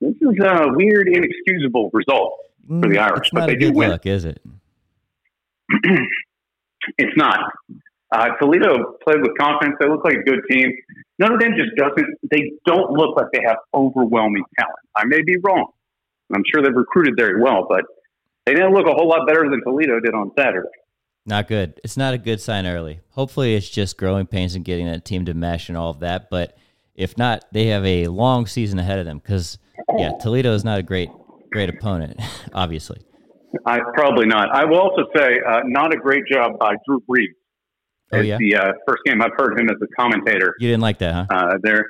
This 0.00 0.14
is 0.20 0.38
a 0.44 0.68
weird, 0.68 1.08
inexcusable 1.08 1.90
result. 1.92 2.38
For 2.68 2.88
the 2.88 2.96
Mm, 2.96 2.98
Irish, 2.98 3.18
It's 3.20 3.30
but 3.30 3.40
not 3.40 3.46
they 3.48 3.54
a 3.54 3.58
do 3.58 3.72
win. 3.72 3.90
look, 3.90 4.06
is 4.06 4.24
it? 4.24 4.40
It's 6.98 7.16
not. 7.16 7.38
Uh, 8.12 8.28
Toledo 8.40 8.96
played 9.04 9.20
with 9.20 9.36
confidence. 9.38 9.76
They 9.80 9.88
look 9.88 10.04
like 10.04 10.14
a 10.14 10.22
good 10.22 10.40
team. 10.50 10.72
Notre 11.18 11.36
Dame 11.36 11.52
just 11.56 11.70
doesn't. 11.76 12.06
They 12.30 12.52
don't 12.66 12.90
look 12.92 13.16
like 13.16 13.26
they 13.32 13.42
have 13.46 13.58
overwhelming 13.74 14.44
talent. 14.58 14.78
I 14.96 15.04
may 15.04 15.20
be 15.22 15.36
wrong. 15.42 15.66
I'm 16.34 16.42
sure 16.52 16.62
they've 16.62 16.74
recruited 16.74 17.14
very 17.18 17.40
well, 17.40 17.66
but 17.68 17.84
they 18.46 18.54
didn't 18.54 18.72
look 18.72 18.86
a 18.86 18.92
whole 18.92 19.08
lot 19.08 19.26
better 19.26 19.48
than 19.50 19.60
Toledo 19.62 20.00
did 20.00 20.14
on 20.14 20.32
Saturday. 20.38 20.68
Not 21.26 21.48
good. 21.48 21.78
It's 21.84 21.96
not 21.98 22.14
a 22.14 22.18
good 22.18 22.40
sign 22.40 22.66
early. 22.66 23.00
Hopefully, 23.10 23.54
it's 23.54 23.68
just 23.68 23.98
growing 23.98 24.26
pains 24.26 24.54
and 24.54 24.64
getting 24.64 24.86
that 24.86 25.04
team 25.04 25.26
to 25.26 25.34
mesh 25.34 25.68
and 25.68 25.76
all 25.76 25.90
of 25.90 26.00
that. 26.00 26.30
But 26.30 26.56
if 26.94 27.18
not, 27.18 27.44
they 27.52 27.66
have 27.66 27.84
a 27.84 28.06
long 28.08 28.46
season 28.46 28.78
ahead 28.78 28.98
of 28.98 29.04
them 29.04 29.18
because, 29.18 29.58
yeah, 29.98 30.12
Toledo 30.20 30.54
is 30.54 30.64
not 30.64 30.78
a 30.78 30.82
great, 30.82 31.10
great 31.50 31.68
opponent, 31.68 32.18
obviously. 32.52 33.00
I 33.66 33.80
probably 33.94 34.26
not. 34.26 34.50
I 34.54 34.64
will 34.64 34.78
also 34.80 35.02
say, 35.16 35.40
uh, 35.46 35.60
not 35.64 35.92
a 35.92 35.96
great 35.96 36.24
job 36.30 36.58
by 36.58 36.74
Drew 36.86 37.00
Brees. 37.08 37.26
Oh, 38.12 38.18
It's 38.18 38.28
yeah? 38.28 38.36
the 38.38 38.56
uh, 38.56 38.72
first 38.86 39.02
game 39.04 39.20
I've 39.22 39.32
heard 39.36 39.58
him 39.58 39.68
as 39.68 39.76
a 39.82 39.86
commentator 40.00 40.54
You 40.58 40.68
didn't 40.68 40.82
like 40.82 40.98
that, 40.98 41.14
huh? 41.14 41.26
uh, 41.30 41.58
there. 41.62 41.84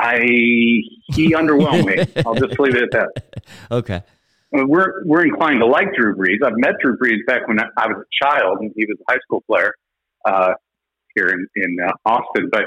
I 0.00 0.18
he 0.20 1.32
underwhelmed 1.34 1.84
me. 1.86 2.22
I'll 2.24 2.34
just 2.34 2.58
leave 2.60 2.76
it 2.76 2.82
at 2.82 2.90
that. 2.92 3.42
Okay. 3.70 4.02
Uh, 4.56 4.64
we're 4.66 5.04
we're 5.04 5.24
inclined 5.24 5.60
to 5.60 5.66
like 5.66 5.92
Drew 5.94 6.14
Brees. 6.16 6.42
I've 6.44 6.56
met 6.56 6.74
Drew 6.82 6.96
Brees 6.96 7.24
back 7.26 7.46
when 7.48 7.58
I 7.60 7.86
was 7.86 8.02
a 8.04 8.24
child, 8.24 8.58
and 8.60 8.72
he 8.76 8.86
was 8.86 8.96
a 9.06 9.12
high 9.12 9.18
school 9.24 9.42
player 9.46 9.74
uh, 10.24 10.54
here 11.14 11.28
in 11.28 11.46
in 11.56 11.76
uh, 11.84 11.92
Austin. 12.06 12.48
But 12.50 12.64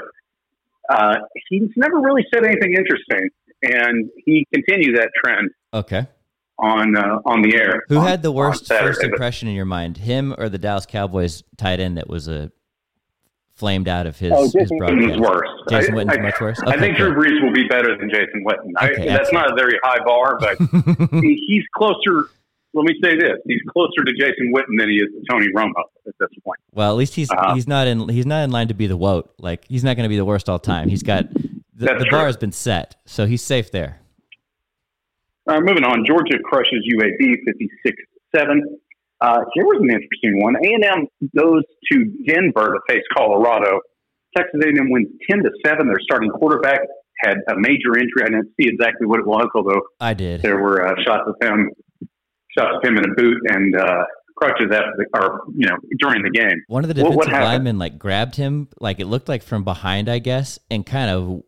uh, 0.90 1.16
he's 1.48 1.70
never 1.76 1.98
really 1.98 2.24
said 2.32 2.44
anything 2.44 2.74
interesting, 2.74 3.28
and 3.62 4.10
he 4.24 4.46
continued 4.52 4.96
that 4.98 5.10
trend 5.24 5.50
Okay. 5.74 6.06
on 6.58 6.96
uh, 6.96 7.18
on 7.26 7.42
the 7.42 7.54
air. 7.56 7.82
Who 7.88 7.98
on- 7.98 8.06
had 8.06 8.22
the 8.22 8.32
worst 8.32 8.66
first 8.68 9.02
impression 9.02 9.48
in 9.48 9.54
your 9.54 9.64
mind? 9.64 9.96
Him 9.98 10.34
or 10.38 10.48
the 10.48 10.58
Dallas 10.58 10.86
Cowboys 10.86 11.42
tight 11.56 11.80
end 11.80 11.96
that 11.98 12.08
was 12.08 12.28
a 12.28 12.50
flamed 13.54 13.86
out 13.88 14.06
of 14.06 14.18
his, 14.18 14.32
Oh, 14.34 14.42
his 14.44 14.52
Jason 14.52 14.78
Witten's 14.80 15.16
broadcast? 15.18 15.20
worse. 15.20 15.48
Jason 15.70 15.92
I- 15.92 15.96
Witten's 15.96 16.16
I- 16.18 16.20
much 16.22 16.40
worse? 16.40 16.60
I 16.66 16.70
Okay, 16.70 16.80
think 16.80 16.96
Drew 16.96 17.14
good. 17.14 17.18
Brees 17.26 17.42
will 17.42 17.52
be 17.52 17.68
better 17.68 17.96
than 17.96 18.10
Jason 18.10 18.44
Witten. 18.46 18.72
I, 18.78 18.90
Okay, 18.90 19.06
that's 19.06 19.32
not 19.32 19.52
a 19.52 19.54
very 19.54 19.78
high 19.82 20.02
bar, 20.04 20.38
but 20.40 20.56
he's 21.22 21.64
closer. 21.76 22.28
Let 22.74 22.84
me 22.86 22.94
say 23.04 23.16
this: 23.16 23.36
he's 23.46 23.60
closer 23.70 24.02
to 24.02 24.12
Jason 24.14 24.50
Witten 24.54 24.78
than 24.78 24.88
he 24.88 24.96
is 24.96 25.08
to 25.12 25.22
Tony 25.30 25.46
Romo 25.54 25.72
at 26.06 26.14
this 26.18 26.28
point. 26.42 26.58
Well, 26.72 26.90
at 26.90 26.96
least 26.96 27.14
he's 27.14 27.30
Uh-huh. 27.30 27.54
he's 27.54 27.68
not 27.68 27.86
in 27.86 28.08
he's 28.08 28.24
not 28.24 28.44
in 28.44 28.50
line 28.50 28.68
to 28.68 28.74
be 28.74 28.86
the 28.86 28.96
woat. 28.96 29.30
Like 29.38 29.66
he's 29.68 29.84
not 29.84 29.96
going 29.96 30.04
to 30.04 30.08
be 30.08 30.16
the 30.16 30.24
worst 30.24 30.48
all 30.48 30.58
time. 30.58 30.88
He's 30.88 31.02
got 31.02 31.26
the, 31.74 31.86
the 31.98 32.06
bar 32.10 32.26
has 32.26 32.36
been 32.36 32.52
set, 32.52 32.96
so 33.06 33.26
he's 33.26 33.42
safe 33.42 33.70
there. 33.70 34.00
Uh, 35.48 35.60
moving 35.60 35.84
on, 35.84 36.04
Georgia 36.06 36.38
crushes 36.44 36.86
UAB 36.94 37.36
56-7. 38.36 38.60
Uh, 39.20 39.38
here 39.54 39.64
was 39.64 39.78
an 39.80 39.90
interesting 39.90 40.42
one. 40.42 40.54
A&M 40.56 41.06
goes 41.36 41.62
to 41.90 42.04
Denver 42.26 42.74
to 42.74 42.80
face 42.88 43.02
Colorado. 43.16 43.80
Texas 44.36 44.60
A&M 44.64 44.90
wins 44.90 45.08
10 45.30 45.38
to 45.42 45.50
7. 45.66 45.86
Their 45.86 45.96
starting 46.02 46.30
quarterback 46.30 46.80
had 47.22 47.36
a 47.48 47.54
major 47.56 47.96
injury. 47.96 48.22
I 48.22 48.30
didn't 48.30 48.50
see 48.60 48.68
exactly 48.68 49.06
what 49.06 49.20
it 49.20 49.26
was, 49.26 49.48
although 49.54 49.80
I 50.00 50.14
did. 50.14 50.42
there 50.42 50.58
were 50.60 50.86
uh, 50.86 50.94
shots 51.04 51.22
of 51.26 51.34
him, 51.42 51.70
shots 52.56 52.76
of 52.76 52.88
him 52.88 52.96
in 52.98 53.04
a 53.10 53.14
boot 53.14 53.36
and 53.48 53.76
uh, 53.76 54.04
crutches 54.36 54.66
after 54.72 54.92
the, 54.96 55.06
or 55.14 55.42
you 55.54 55.68
know 55.68 55.76
during 56.00 56.22
the 56.22 56.30
game. 56.30 56.62
One 56.68 56.84
of 56.84 56.92
the 56.94 57.02
What- 57.02 57.14
what 57.14 57.26
defensive 57.26 57.44
linemen 57.44 57.78
like 57.78 57.98
grabbed 57.98 58.36
him, 58.36 58.68
like 58.80 58.98
it 59.00 59.06
looked 59.06 59.28
like 59.28 59.42
from 59.42 59.62
behind, 59.64 60.08
I 60.08 60.18
guess, 60.18 60.58
and 60.70 60.84
kind 60.86 61.10
of 61.10 61.42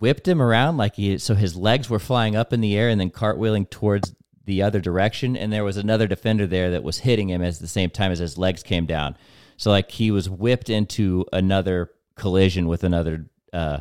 whipped 0.00 0.26
him 0.26 0.42
around, 0.42 0.76
like 0.76 0.96
he 0.96 1.18
so 1.18 1.34
his 1.34 1.56
legs 1.56 1.88
were 1.88 1.98
flying 1.98 2.36
up 2.36 2.52
in 2.52 2.60
the 2.60 2.76
air 2.76 2.88
and 2.88 3.00
then 3.00 3.10
cartwheeling 3.10 3.70
towards 3.70 4.14
the 4.44 4.62
other 4.62 4.80
direction. 4.80 5.36
And 5.36 5.52
there 5.52 5.64
was 5.64 5.76
another 5.76 6.06
defender 6.06 6.46
there 6.46 6.70
that 6.72 6.82
was 6.82 6.98
hitting 6.98 7.28
him 7.30 7.42
at 7.42 7.58
the 7.58 7.68
same 7.68 7.90
time 7.90 8.10
as 8.10 8.18
his 8.18 8.38
legs 8.38 8.62
came 8.62 8.86
down. 8.86 9.16
So 9.56 9.70
like 9.70 9.90
he 9.90 10.10
was 10.10 10.28
whipped 10.28 10.70
into 10.70 11.26
another 11.32 11.90
collision 12.16 12.66
with 12.66 12.84
another 12.84 13.26
uh, 13.52 13.80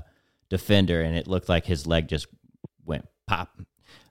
defender, 0.50 1.02
and 1.02 1.18
it 1.18 1.28
looked 1.28 1.50
like 1.50 1.66
his 1.66 1.88
leg 1.88 2.08
just 2.08 2.28
went 2.86 3.06
pop. 3.28 3.62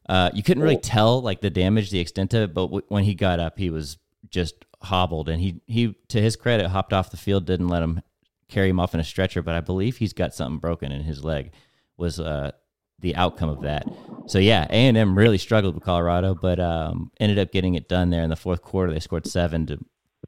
Uh, 0.08 0.30
you 0.34 0.42
couldn't 0.42 0.62
really 0.62 0.76
tell 0.76 1.20
like 1.20 1.40
the 1.40 1.50
damage, 1.50 1.90
the 1.90 1.98
extent 1.98 2.34
of 2.34 2.42
it, 2.42 2.54
but 2.54 2.66
w- 2.66 2.86
when 2.88 3.04
he 3.04 3.14
got 3.14 3.40
up, 3.40 3.58
he 3.58 3.70
was 3.70 3.98
just 4.30 4.64
hobbled, 4.82 5.28
and 5.28 5.40
he 5.40 5.60
he 5.66 5.94
to 6.08 6.20
his 6.20 6.36
credit 6.36 6.68
hopped 6.68 6.92
off 6.92 7.10
the 7.10 7.16
field, 7.16 7.44
didn't 7.44 7.68
let 7.68 7.82
him 7.82 8.02
carry 8.48 8.68
him 8.68 8.78
off 8.78 8.94
in 8.94 9.00
a 9.00 9.04
stretcher, 9.04 9.42
but 9.42 9.54
I 9.54 9.60
believe 9.60 9.96
he's 9.96 10.12
got 10.12 10.34
something 10.34 10.58
broken 10.58 10.92
in 10.92 11.02
his 11.02 11.24
leg. 11.24 11.50
Was 11.98 12.20
uh, 12.20 12.52
the 13.00 13.14
outcome 13.16 13.48
of 13.48 13.62
that? 13.62 13.86
So 14.26 14.38
yeah, 14.38 14.66
A 14.70 14.74
and 14.88 14.96
M 14.96 15.16
really 15.16 15.38
struggled 15.38 15.74
with 15.74 15.84
Colorado, 15.84 16.34
but 16.34 16.58
um, 16.60 17.10
ended 17.20 17.38
up 17.38 17.52
getting 17.52 17.74
it 17.74 17.88
done 17.88 18.10
there 18.10 18.22
in 18.22 18.30
the 18.30 18.36
fourth 18.36 18.62
quarter. 18.62 18.92
They 18.92 19.00
scored 19.00 19.26
seven 19.26 19.66
to 19.66 19.78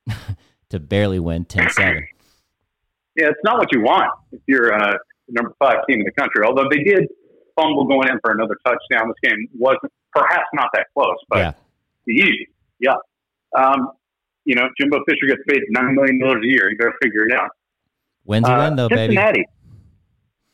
to 0.71 0.79
barely 0.81 1.19
win 1.19 1.45
10-7. 1.45 2.03
Yeah, 3.17 3.29
it's 3.29 3.41
not 3.45 3.59
what 3.59 3.73
you 3.73 3.81
want 3.83 4.11
if 4.33 4.41
you're 4.47 4.73
uh, 4.73 4.97
number 5.29 5.55
five 5.59 5.79
team 5.89 5.99
in 6.01 6.05
the 6.05 6.13
country. 6.13 6.45
Although 6.45 6.69
they 6.71 6.83
did 6.85 7.09
fumble 7.61 7.85
going 7.87 8.09
in 8.09 8.19
for 8.23 8.33
another 8.33 8.57
touchdown. 8.65 9.09
This 9.09 9.31
game 9.31 9.49
wasn't 9.59 9.93
perhaps 10.15 10.47
not 10.55 10.69
that 10.75 10.87
close, 10.95 11.17
but 11.29 11.39
Yeah, 11.39 11.53
Yee, 12.07 12.47
yeah. 12.81 12.95
Um, 13.57 13.91
you 14.45 14.55
know, 14.55 14.69
Jimbo 14.79 15.01
Fisher 15.09 15.27
gets 15.27 15.43
paid 15.49 15.61
nine 15.71 15.95
million 15.95 16.21
dollars 16.21 16.43
a 16.45 16.47
year. 16.47 16.71
You 16.71 16.79
better 16.79 16.95
figure 17.03 17.27
it 17.27 17.33
out. 17.33 17.51
wins 18.25 18.49
a 18.49 18.53
Uh, 18.53 18.59
win 18.65 18.77
though, 18.77 18.89
baby. 18.89 19.17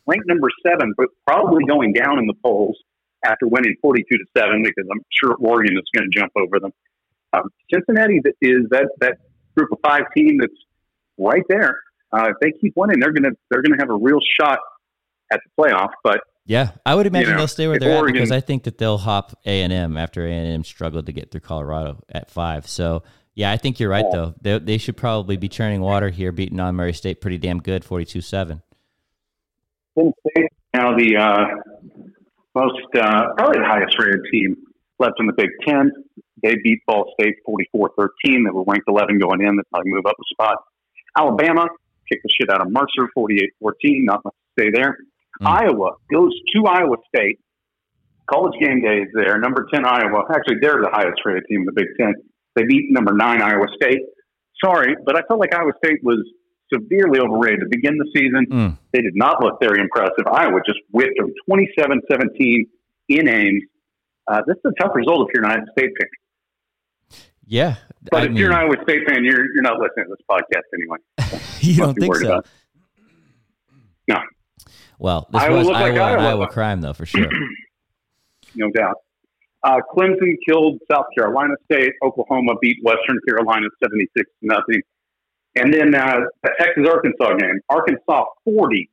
Ranked 0.06 0.26
number 0.26 0.48
seven, 0.66 0.92
but 0.96 1.06
probably 1.26 1.64
going 1.64 1.92
down 1.92 2.18
in 2.18 2.26
the 2.26 2.34
polls 2.42 2.76
after 3.24 3.46
winning 3.46 3.74
forty-two 3.80 4.18
to 4.18 4.24
seven 4.36 4.62
because 4.62 4.88
I'm 4.90 5.00
sure 5.10 5.34
Oregon 5.40 5.76
is 5.76 5.84
going 5.96 6.10
to 6.10 6.18
jump 6.18 6.32
over 6.36 6.60
them. 6.60 6.72
Um, 7.32 7.50
Cincinnati 7.72 8.20
is 8.40 8.68
that 8.70 8.88
that 9.00 9.18
group 9.56 9.72
of 9.72 9.78
five 9.82 10.02
team 10.16 10.38
that's 10.40 10.52
right 11.18 11.42
there. 11.48 11.76
Uh, 12.12 12.30
if 12.30 12.36
they 12.40 12.52
keep 12.60 12.74
winning, 12.76 13.00
they're 13.00 13.12
going 13.12 13.24
to 13.24 13.36
they're 13.50 13.62
going 13.62 13.76
to 13.78 13.82
have 13.82 13.90
a 13.90 13.96
real 13.96 14.20
shot 14.40 14.58
at 15.32 15.40
the 15.44 15.62
playoff. 15.62 15.90
But 16.02 16.20
Yeah, 16.44 16.72
I 16.84 16.94
would 16.94 17.06
imagine 17.06 17.32
know, 17.32 17.38
they'll 17.38 17.48
stay 17.48 17.66
where 17.66 17.78
they're 17.78 17.96
Oregon- 17.96 18.16
at 18.16 18.20
because 18.20 18.32
I 18.32 18.40
think 18.40 18.64
that 18.64 18.78
they'll 18.78 18.98
hop 18.98 19.38
A 19.44 19.62
and 19.62 19.72
M 19.72 19.96
after 19.96 20.26
A 20.26 20.30
and 20.30 20.52
M 20.52 20.64
struggled 20.64 21.06
to 21.06 21.12
get 21.12 21.30
through 21.30 21.40
Colorado 21.40 22.02
at 22.08 22.30
five. 22.30 22.68
So 22.68 23.02
yeah, 23.34 23.50
I 23.50 23.56
think 23.56 23.80
you're 23.80 23.90
right 23.90 24.04
though. 24.12 24.34
They 24.40 24.58
they 24.58 24.78
should 24.78 24.96
probably 24.96 25.36
be 25.36 25.48
churning 25.48 25.80
water 25.80 26.10
here, 26.10 26.30
beating 26.30 26.60
on 26.60 26.76
Murray 26.76 26.92
State 26.92 27.20
pretty 27.20 27.38
damn 27.38 27.60
good, 27.60 27.84
42-7. 27.84 28.62
Penn 29.96 30.12
State 30.20 30.50
now 30.74 30.96
the 30.96 31.16
uh, 31.16 31.46
most 32.54 32.82
uh, 32.94 33.34
probably 33.36 33.60
the 33.60 33.66
highest 33.66 33.98
rated 33.98 34.20
team 34.32 34.56
left 34.98 35.14
in 35.18 35.26
the 35.26 35.32
Big 35.32 35.50
Ten. 35.66 35.92
They 36.42 36.56
beat 36.62 36.80
Ball 36.86 37.12
State 37.18 37.36
44-13. 37.48 38.08
They 38.24 38.50
were 38.52 38.64
ranked 38.66 38.88
11 38.88 39.18
going 39.18 39.40
in. 39.40 39.56
They 39.56 39.62
probably 39.70 39.92
move 39.92 40.06
up 40.06 40.16
a 40.18 40.26
spot. 40.30 40.58
Alabama 41.16 41.66
kicked 42.10 42.22
the 42.22 42.28
shit 42.28 42.50
out 42.50 42.60
of 42.60 42.70
Mercer 42.70 43.08
48-14. 43.16 44.04
Not 44.04 44.24
much 44.24 44.34
to 44.34 44.62
say 44.62 44.70
there. 44.70 44.98
Mm. 45.40 45.46
Iowa 45.46 45.92
goes 46.12 46.32
to 46.54 46.64
Iowa 46.66 46.96
State. 47.14 47.38
College 48.30 48.58
game 48.60 48.82
day 48.82 49.02
is 49.02 49.08
there. 49.14 49.38
Number 49.38 49.66
10 49.72 49.84
Iowa. 49.84 50.24
Actually, 50.30 50.56
they're 50.60 50.82
the 50.82 50.90
highest 50.90 51.20
rated 51.24 51.44
team 51.48 51.60
in 51.60 51.66
the 51.66 51.72
Big 51.72 51.88
Ten. 51.98 52.14
They 52.56 52.64
beat 52.64 52.90
number 52.90 53.12
nine 53.12 53.42
Iowa 53.42 53.66
State. 53.74 54.00
Sorry, 54.62 54.94
but 55.04 55.16
I 55.16 55.22
felt 55.28 55.40
like 55.40 55.54
Iowa 55.54 55.72
State 55.84 56.02
was 56.02 56.24
severely 56.72 57.20
overrated 57.20 57.60
to 57.60 57.66
begin 57.70 57.98
the 57.98 58.10
season. 58.14 58.46
Mm. 58.50 58.78
They 58.92 59.00
did 59.00 59.14
not 59.14 59.42
look 59.42 59.58
very 59.60 59.80
impressive. 59.80 60.26
Iowa 60.30 60.60
just 60.66 60.80
whipped 60.92 61.18
them 61.18 61.32
27 61.48 62.00
17 62.10 62.66
in 63.08 63.28
Ames. 63.28 63.62
Uh, 64.26 64.40
this 64.46 64.56
is 64.56 64.72
a 64.76 64.82
tough 64.82 64.94
result 64.94 65.28
if 65.28 65.34
you're 65.34 65.44
an 65.44 65.50
Iowa 65.50 65.66
State 65.76 65.90
fan. 66.00 67.20
Yeah, 67.46 67.76
But 68.10 68.22
I 68.22 68.26
if 68.26 68.32
you're 68.32 68.50
an 68.50 68.56
Iowa 68.56 68.76
State 68.84 69.06
fan, 69.06 69.22
you're, 69.22 69.52
you're 69.52 69.62
not 69.62 69.78
listening 69.78 70.06
to 70.06 70.16
this 70.16 70.24
podcast 70.30 70.62
anyway. 70.72 71.42
you 71.60 71.76
Don't 71.76 71.94
think 71.94 72.16
so. 72.16 72.26
about 72.26 72.46
No, 74.08 74.20
Well, 74.98 75.28
this 75.30 75.42
Iowa 75.42 75.58
was 75.58 75.66
like 75.68 75.76
Iowa, 75.76 75.92
an 75.92 76.20
Iowa. 76.20 76.28
Iowa 76.30 76.48
crime 76.48 76.80
though 76.80 76.94
for 76.94 77.04
sure. 77.04 77.28
no 78.54 78.70
doubt. 78.70 78.96
Uh, 79.62 79.80
Clemson 79.94 80.36
killed 80.48 80.78
South 80.90 81.06
Carolina 81.16 81.54
State. 81.70 81.92
Oklahoma 82.02 82.52
beat 82.60 82.78
Western 82.82 83.18
Carolina 83.28 83.66
76 83.82 84.30
nothing. 84.42 84.82
And 85.56 85.72
then 85.72 85.94
uh, 85.94 86.20
the 86.42 86.50
Texas 86.58 86.84
Arkansas 86.88 87.36
game. 87.38 87.60
Arkansas 87.68 88.24
40, 88.44 88.90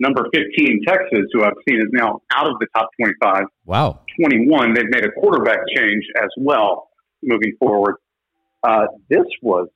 number 0.00 0.24
15 0.34 0.80
Texas, 0.86 1.26
who 1.32 1.44
I've 1.44 1.52
seen 1.68 1.78
is 1.80 1.88
now 1.92 2.20
out 2.32 2.48
of 2.48 2.54
the 2.60 2.66
top 2.74 2.88
25. 3.00 3.44
Wow. 3.64 4.00
21. 4.20 4.74
They've 4.74 4.84
made 4.90 5.04
a 5.04 5.12
quarterback 5.12 5.58
change 5.76 6.04
as 6.20 6.28
well 6.36 6.90
moving 7.22 7.54
forward. 7.58 7.96
Uh, 8.62 8.86
this 9.08 9.24
was 9.42 9.68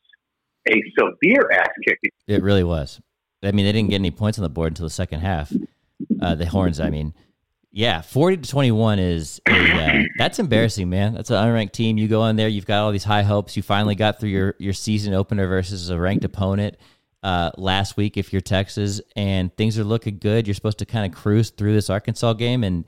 a 0.69 0.75
severe 0.99 1.51
ass 1.53 1.69
kicking. 1.87 2.11
It 2.27 2.43
really 2.43 2.65
was. 2.65 3.01
I 3.43 3.53
mean, 3.53 3.65
they 3.65 3.73
didn't 3.73 3.91
get 3.91 3.97
any 3.97 4.11
points 4.11 4.39
on 4.39 4.43
the 4.43 4.49
board 4.49 4.73
until 4.73 4.87
the 4.87 4.91
second 4.91 5.21
half. 5.21 5.53
Uh, 6.21 6.35
the 6.35 6.47
Horns, 6.47 6.81
I 6.81 6.91
mean, 6.91 7.15
yeah, 7.73 8.03
forty 8.03 8.37
to 8.37 8.49
twenty-one 8.49 8.99
is 8.99 9.41
a, 9.49 9.53
uh, 9.53 10.03
that's 10.19 10.39
embarrassing, 10.39 10.91
man. 10.91 11.15
That's 11.15 11.31
an 11.31 11.37
unranked 11.37 11.73
team. 11.73 11.97
You 11.97 12.07
go 12.07 12.27
in 12.27 12.37
there, 12.37 12.49
you've 12.49 12.67
got 12.67 12.83
all 12.83 12.93
these 12.93 13.05
high 13.05 13.23
hopes. 13.23 13.57
You 13.57 13.63
finally 13.63 13.95
got 13.95 14.21
through 14.21 14.29
your 14.29 14.55
your 14.59 14.75
season 14.75 15.15
opener 15.15 15.47
versus 15.47 15.89
a 15.89 15.99
ranked 15.99 16.25
opponent 16.25 16.77
uh, 17.23 17.51
last 17.57 17.97
week. 17.97 18.19
If 18.19 18.31
you're 18.31 18.43
Texas 18.43 19.01
and 19.17 19.57
things 19.57 19.79
are 19.79 19.85
looking 19.85 20.19
good, 20.19 20.47
you're 20.47 20.55
supposed 20.55 20.79
to 20.81 20.87
kind 20.87 21.11
of 21.11 21.19
cruise 21.19 21.49
through 21.49 21.73
this 21.73 21.89
Arkansas 21.89 22.35
game, 22.35 22.63
and 22.63 22.85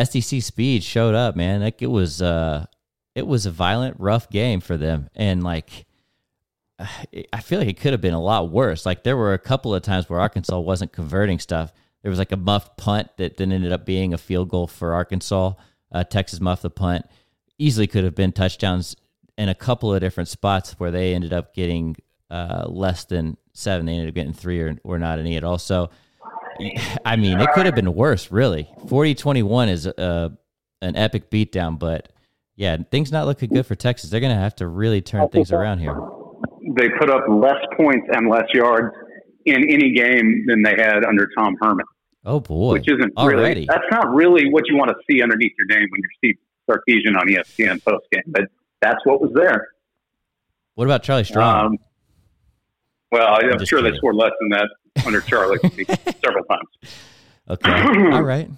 SEC 0.00 0.40
speed 0.40 0.84
showed 0.84 1.16
up, 1.16 1.34
man. 1.34 1.60
Like 1.60 1.82
it 1.82 1.88
was, 1.88 2.22
uh, 2.22 2.66
it 3.16 3.26
was 3.26 3.44
a 3.44 3.50
violent, 3.50 3.96
rough 3.98 4.30
game 4.30 4.60
for 4.60 4.76
them, 4.76 5.10
and 5.14 5.42
like. 5.42 5.84
I 7.32 7.40
feel 7.40 7.58
like 7.58 7.68
it 7.68 7.78
could 7.78 7.92
have 7.92 8.00
been 8.00 8.14
a 8.14 8.22
lot 8.22 8.50
worse. 8.50 8.86
Like 8.86 9.02
there 9.02 9.16
were 9.16 9.34
a 9.34 9.38
couple 9.38 9.74
of 9.74 9.82
times 9.82 10.08
where 10.08 10.18
Arkansas 10.20 10.58
wasn't 10.58 10.92
converting 10.92 11.38
stuff. 11.38 11.72
There 12.02 12.10
was 12.10 12.18
like 12.18 12.32
a 12.32 12.36
muffed 12.36 12.76
punt 12.76 13.08
that 13.16 13.36
then 13.36 13.52
ended 13.52 13.72
up 13.72 13.86
being 13.86 14.12
a 14.12 14.18
field 14.18 14.48
goal 14.48 14.66
for 14.66 14.94
Arkansas. 14.94 15.54
Uh, 15.90 16.04
Texas 16.04 16.40
muffed 16.40 16.62
the 16.62 16.70
punt. 16.70 17.06
Easily 17.58 17.86
could 17.86 18.04
have 18.04 18.14
been 18.14 18.32
touchdowns 18.32 18.96
in 19.38 19.48
a 19.48 19.54
couple 19.54 19.94
of 19.94 20.00
different 20.00 20.28
spots 20.28 20.72
where 20.78 20.90
they 20.90 21.14
ended 21.14 21.32
up 21.32 21.54
getting 21.54 21.96
uh, 22.30 22.64
less 22.68 23.04
than 23.04 23.36
seven. 23.52 23.86
They 23.86 23.92
ended 23.92 24.08
up 24.08 24.14
getting 24.14 24.32
three 24.32 24.60
or, 24.60 24.76
or 24.82 24.98
not 24.98 25.18
any 25.18 25.36
at 25.36 25.44
all. 25.44 25.58
So, 25.58 25.90
I 27.04 27.16
mean, 27.16 27.40
it 27.40 27.48
could 27.54 27.66
have 27.66 27.74
been 27.74 27.94
worse, 27.94 28.32
really. 28.32 28.68
40 28.88 29.14
21 29.14 29.68
is 29.68 29.86
a, 29.86 30.36
an 30.80 30.96
epic 30.96 31.30
beatdown, 31.30 31.78
but 31.78 32.12
yeah, 32.56 32.76
things 32.90 33.12
not 33.12 33.26
looking 33.26 33.50
good 33.50 33.66
for 33.66 33.74
Texas. 33.74 34.10
They're 34.10 34.20
going 34.20 34.34
to 34.34 34.40
have 34.40 34.56
to 34.56 34.66
really 34.66 35.00
turn 35.00 35.28
things 35.28 35.52
around 35.52 35.78
here. 35.78 35.96
They 36.76 36.88
put 36.98 37.10
up 37.10 37.24
less 37.28 37.58
points 37.76 38.08
and 38.12 38.28
less 38.28 38.46
yards 38.52 38.94
in 39.46 39.68
any 39.70 39.92
game 39.92 40.44
than 40.46 40.62
they 40.62 40.74
had 40.76 41.04
under 41.04 41.28
Tom 41.36 41.56
Herman, 41.60 41.86
Oh 42.24 42.40
boy! 42.40 42.72
which 42.74 42.88
isn't 42.88 43.12
already. 43.16 43.42
really, 43.42 43.66
that's 43.66 43.84
not 43.90 44.12
really 44.14 44.50
what 44.50 44.64
you 44.68 44.76
want 44.76 44.90
to 44.90 44.96
see 45.10 45.22
underneath 45.22 45.52
your 45.58 45.66
name 45.66 45.88
when 45.90 46.00
you're 46.00 46.10
Steve 46.18 46.36
Sarkisian 46.68 47.18
on 47.18 47.26
ESPN 47.28 47.82
post 47.84 48.06
game, 48.12 48.22
but 48.26 48.44
that's 48.80 49.04
what 49.04 49.20
was 49.20 49.32
there. 49.34 49.68
What 50.74 50.84
about 50.84 51.02
Charlie 51.02 51.24
Strong? 51.24 51.66
Um, 51.66 51.78
well, 53.10 53.28
I'm 53.28 53.58
just 53.58 53.68
sure 53.68 53.82
they 53.82 53.88
kidding. 53.88 53.98
scored 53.98 54.16
less 54.16 54.32
than 54.40 54.48
that 54.50 54.68
under 55.06 55.20
Charlie 55.20 55.58
several 56.24 56.44
times. 56.44 56.68
okay, 57.50 57.70
all 58.16 58.22
right. 58.22 58.48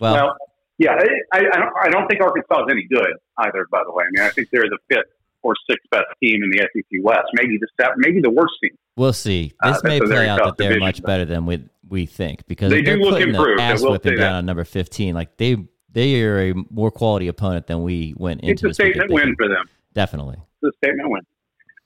Well, 0.00 0.14
Well, 0.14 0.36
yeah, 0.78 0.92
I, 0.92 1.06
I, 1.32 1.38
I 1.38 1.58
don't, 1.58 1.72
I 1.84 1.88
don't 1.88 2.06
think 2.08 2.20
Arkansas 2.20 2.64
is 2.64 2.66
any 2.70 2.84
good 2.88 3.12
either. 3.38 3.66
By 3.70 3.82
the 3.84 3.92
way, 3.92 4.04
I 4.04 4.08
mean, 4.12 4.26
I 4.26 4.30
think 4.30 4.50
they're 4.50 4.62
the 4.68 4.78
fifth 4.88 5.10
or 5.42 5.54
sixth 5.68 5.88
best 5.90 6.06
team 6.22 6.42
in 6.42 6.50
the 6.50 6.58
SEC 6.72 7.00
West. 7.02 7.26
Maybe 7.34 7.58
the 7.58 7.66
maybe 7.96 8.20
the 8.20 8.30
worst 8.30 8.54
team. 8.62 8.76
We'll 8.96 9.12
see. 9.12 9.52
Uh, 9.62 9.72
This 9.72 9.82
may 9.84 10.00
play 10.00 10.28
out 10.28 10.38
that 10.44 10.56
they're 10.56 10.68
division, 10.70 10.80
much 10.86 11.02
better 11.02 11.24
than 11.24 11.46
we 11.46 11.64
we 11.88 12.06
think 12.06 12.46
because 12.46 12.70
They 12.70 12.82
they're 12.82 12.96
do 12.96 13.02
look 13.02 13.12
putting 13.14 13.34
improved, 13.34 13.60
ass 13.60 13.82
whipping 13.82 14.16
down 14.16 14.34
on 14.36 14.46
number 14.46 14.64
fifteen. 14.64 15.14
Like 15.14 15.36
they 15.36 15.56
they 15.92 16.20
are 16.22 16.50
a 16.50 16.54
more 16.70 16.90
quality 16.90 17.28
opponent 17.28 17.66
than 17.66 17.82
we 17.82 18.14
went 18.16 18.40
into. 18.42 18.68
It's 18.68 18.78
a 18.78 18.82
statement 18.82 19.10
win 19.12 19.34
for 19.36 19.48
them. 19.48 19.64
Definitely. 19.92 20.38
It's 20.62 20.74
a 20.74 20.86
statement 20.86 21.10
win. 21.10 21.22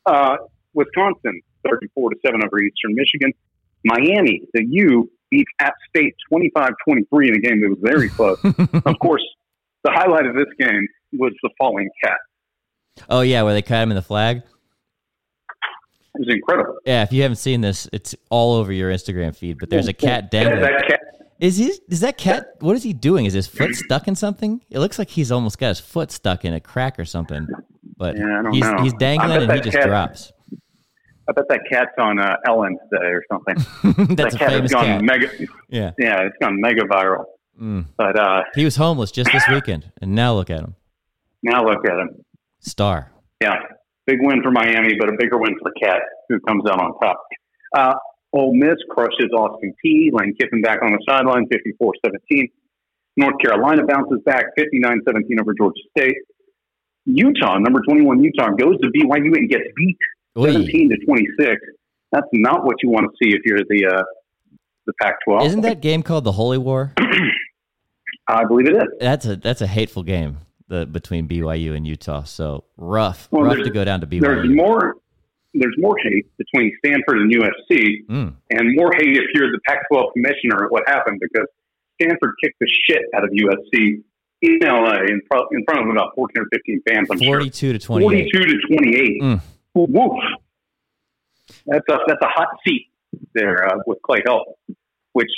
Uh, 0.07 0.37
Wisconsin, 0.75 1.41
thirty-four 1.69 2.11
to 2.11 2.17
seven 2.25 2.41
over 2.45 2.59
Eastern 2.61 2.95
Michigan. 2.95 3.33
Miami, 3.85 4.43
the 4.55 4.65
U, 4.71 5.11
beats 5.31 5.51
App 5.61 5.75
State 5.89 6.15
25 6.31 6.71
23 6.85 7.29
in 7.29 7.35
a 7.37 7.39
game 7.39 7.61
that 7.61 7.69
was 7.69 7.79
very 7.81 8.09
close. 8.19 8.39
of 8.45 8.99
course, 9.01 9.23
the 9.85 9.91
highlight 9.93 10.27
of 10.27 10.35
this 10.35 10.47
game 10.59 10.87
was 11.13 11.33
the 11.43 11.51
falling 11.59 11.89
cat. 12.03 12.17
Oh 13.09 13.21
yeah, 13.21 13.43
where 13.43 13.55
they 13.55 13.63
cut 13.63 13.83
him 13.83 13.91
in 13.91 13.95
the 13.97 14.03
flag. 14.03 14.43
Was 16.19 16.29
incredible. 16.29 16.77
Yeah, 16.85 17.03
if 17.03 17.13
you 17.13 17.23
haven't 17.23 17.37
seen 17.37 17.61
this, 17.61 17.89
it's 17.93 18.15
all 18.31 18.55
over 18.55 18.73
your 18.73 18.91
Instagram 18.93 19.35
feed. 19.37 19.59
But 19.59 19.71
there's 19.71 19.89
a 19.89 19.93
cat 19.93 20.31
dangling. 20.31 20.61
That 20.63 20.85
cat, 20.89 21.01
Is 21.39 21.57
he? 21.59 21.73
Is 21.89 22.01
that 22.01 22.19
cat? 22.19 22.55
What 22.61 22.75
is 22.77 22.83
he 22.83 22.93
doing? 22.93 23.25
Is 23.27 23.35
his 23.35 23.47
foot 23.47 23.75
stuck 23.75 24.09
in 24.09 24.17
something? 24.17 24.61
It 24.71 24.81
looks 24.81 24.99
like 24.99 25.09
he's 25.11 25.31
almost 25.31 25.59
got 25.59 25.69
his 25.69 25.81
foot 25.81 26.11
stuck 26.11 26.45
in 26.45 26.55
a 26.55 26.61
crack 26.61 26.99
or 26.99 27.05
something. 27.05 27.47
But 27.97 28.17
Yeah, 28.17 28.43
he's 28.53 28.67
he's 28.83 28.93
dangling 28.95 29.43
and 29.43 29.53
he 29.53 29.61
just 29.61 29.77
cat- 29.77 29.87
drops. 29.87 30.33
I 31.29 31.33
bet 31.33 31.45
that 31.51 31.61
cat's 31.71 31.91
on 31.99 32.19
uh, 32.19 32.37
Ellen 32.47 32.79
today 32.91 33.07
or 33.07 33.23
something. 33.31 33.57
That's 34.17 34.35
a 34.35 34.39
that 34.39 34.39
cat 34.39 34.51
has 34.51 34.53
famous 34.53 34.73
gone 34.73 34.85
cat. 34.87 35.03
mega. 35.03 35.29
Yeah, 35.69 35.91
Yeah, 35.99 36.23
it's 36.23 36.37
gone 36.41 36.59
mega 36.61 36.83
viral. 36.85 37.25
Mm. 37.61 37.85
But 37.99 38.19
uh, 38.19 38.43
he 38.55 38.65
was 38.65 38.77
homeless 38.77 39.11
just 39.11 39.31
this 39.33 39.45
weekend, 39.51 39.93
and 40.01 40.15
now 40.15 40.33
look 40.35 40.49
at 40.49 40.61
him, 40.61 40.75
now 41.43 41.65
look 41.65 41.85
at 41.87 41.99
him. 41.99 42.25
star. 42.61 43.13
Yeah, 43.43 43.57
big 44.09 44.19
win 44.23 44.43
for 44.43 44.51
Miami, 44.51 44.97
but 44.99 45.13
a 45.13 45.17
bigger 45.19 45.37
win 45.37 45.53
for 45.61 45.71
the 45.71 45.77
Cat, 45.81 46.01
who 46.29 46.41
comes 46.41 46.65
out 46.67 46.81
on 46.81 46.99
top. 46.99 47.21
Uh, 47.77 47.95
Ole 48.33 48.55
Miss 48.55 48.77
crushes 48.91 49.31
Austin 49.37 49.75
Peay 49.85 50.09
Lane 50.13 50.35
Kiffin 50.41 50.63
back 50.63 50.83
on 50.83 50.93
the 50.93 50.99
sideline, 51.09 51.47
54-17. 51.47 52.51
North 53.17 53.35
Carolina 53.43 53.85
bounces 53.85 54.21
back, 54.25 54.47
59-17 54.59 55.41
over 55.41 55.53
Georgia 55.59 55.81
State. 55.97 56.17
Utah, 57.05 57.59
number 57.59 57.81
21 57.89 58.23
Utah, 58.23 58.51
goes 58.51 58.79
to 58.81 58.89
BYU 58.89 59.37
and 59.37 59.49
gets 59.49 59.65
beat 59.77 59.97
17 60.37 60.91
to 60.91 60.97
26. 61.05 61.57
That's 62.13 62.27
not 62.33 62.65
what 62.65 62.77
you 62.83 62.91
want 62.91 63.07
to 63.07 63.13
see 63.23 63.35
if 63.35 63.43
you're 63.45 63.61
the 63.69 63.87
uh, 63.87 64.03
the 64.87 64.93
Pac-12. 65.01 65.47
Isn't 65.47 65.61
that 65.63 65.81
game 65.81 66.03
called 66.03 66.25
the 66.25 66.33
Holy 66.33 66.59
War? 66.59 66.95
I 68.29 68.45
believe 68.45 68.69
it 68.69 68.77
is. 68.77 68.89
That's 69.01 69.27
a 69.27 69.37
that's 69.37 69.61
a 69.61 69.67
hateful 69.67 70.03
game 70.03 70.39
the 70.69 70.87
between 70.87 71.27
BYU 71.29 71.75
and 71.77 71.87
Utah. 71.87 72.23
So 72.25 72.65
rough, 72.77 73.29
Well, 73.31 73.43
rough 73.45 73.57
to 73.65 73.71
go 73.71 73.85
down 73.85 74.01
to 74.01 74.07
BYU. 74.07 74.21
There's 74.21 74.49
more. 74.51 74.95
There's 75.55 75.75
more 75.79 75.97
hate 76.03 76.27
between 76.37 76.71
Stanford 76.85 77.19
and 77.23 77.33
USC, 77.33 78.05
Mm. 78.09 78.35
and 78.51 78.77
more 78.77 78.93
hate 78.95 79.17
if 79.17 79.25
you're 79.35 79.51
the 79.51 79.59
Pac-12 79.67 80.13
commissioner 80.13 80.67
at 80.67 80.71
what 80.71 80.83
happened 80.87 81.21
because 81.21 81.47
Stanford 82.01 82.35
kicked 82.45 82.59
the 82.61 82.69
shit 82.87 83.03
out 83.17 83.25
of 83.25 83.31
USC 83.33 84.03
in 84.43 84.59
LA 84.63 84.99
in, 85.09 85.21
pro- 85.29 85.49
in 85.53 85.65
front 85.65 85.81
of 85.81 85.89
about 85.91 86.15
14 86.15 86.43
or 86.43 86.47
15 86.53 86.83
fans. 86.87 87.09
I'm 87.11 87.19
sure. 87.19 87.27
Forty-two 87.39 87.73
to 87.73 87.79
twenty-eight. 87.79 88.31
42 88.33 88.47
to 88.47 88.77
28. 88.77 89.23
Mm. 89.23 89.41
Woof. 89.75 90.13
That's 91.67 91.85
a 91.89 91.99
that's 92.07 92.23
a 92.23 92.29
hot 92.29 92.49
seat 92.67 92.89
there 93.35 93.67
uh, 93.67 93.79
with 93.87 93.99
Clay 94.03 94.21
Helton, 94.27 94.53
which 95.13 95.31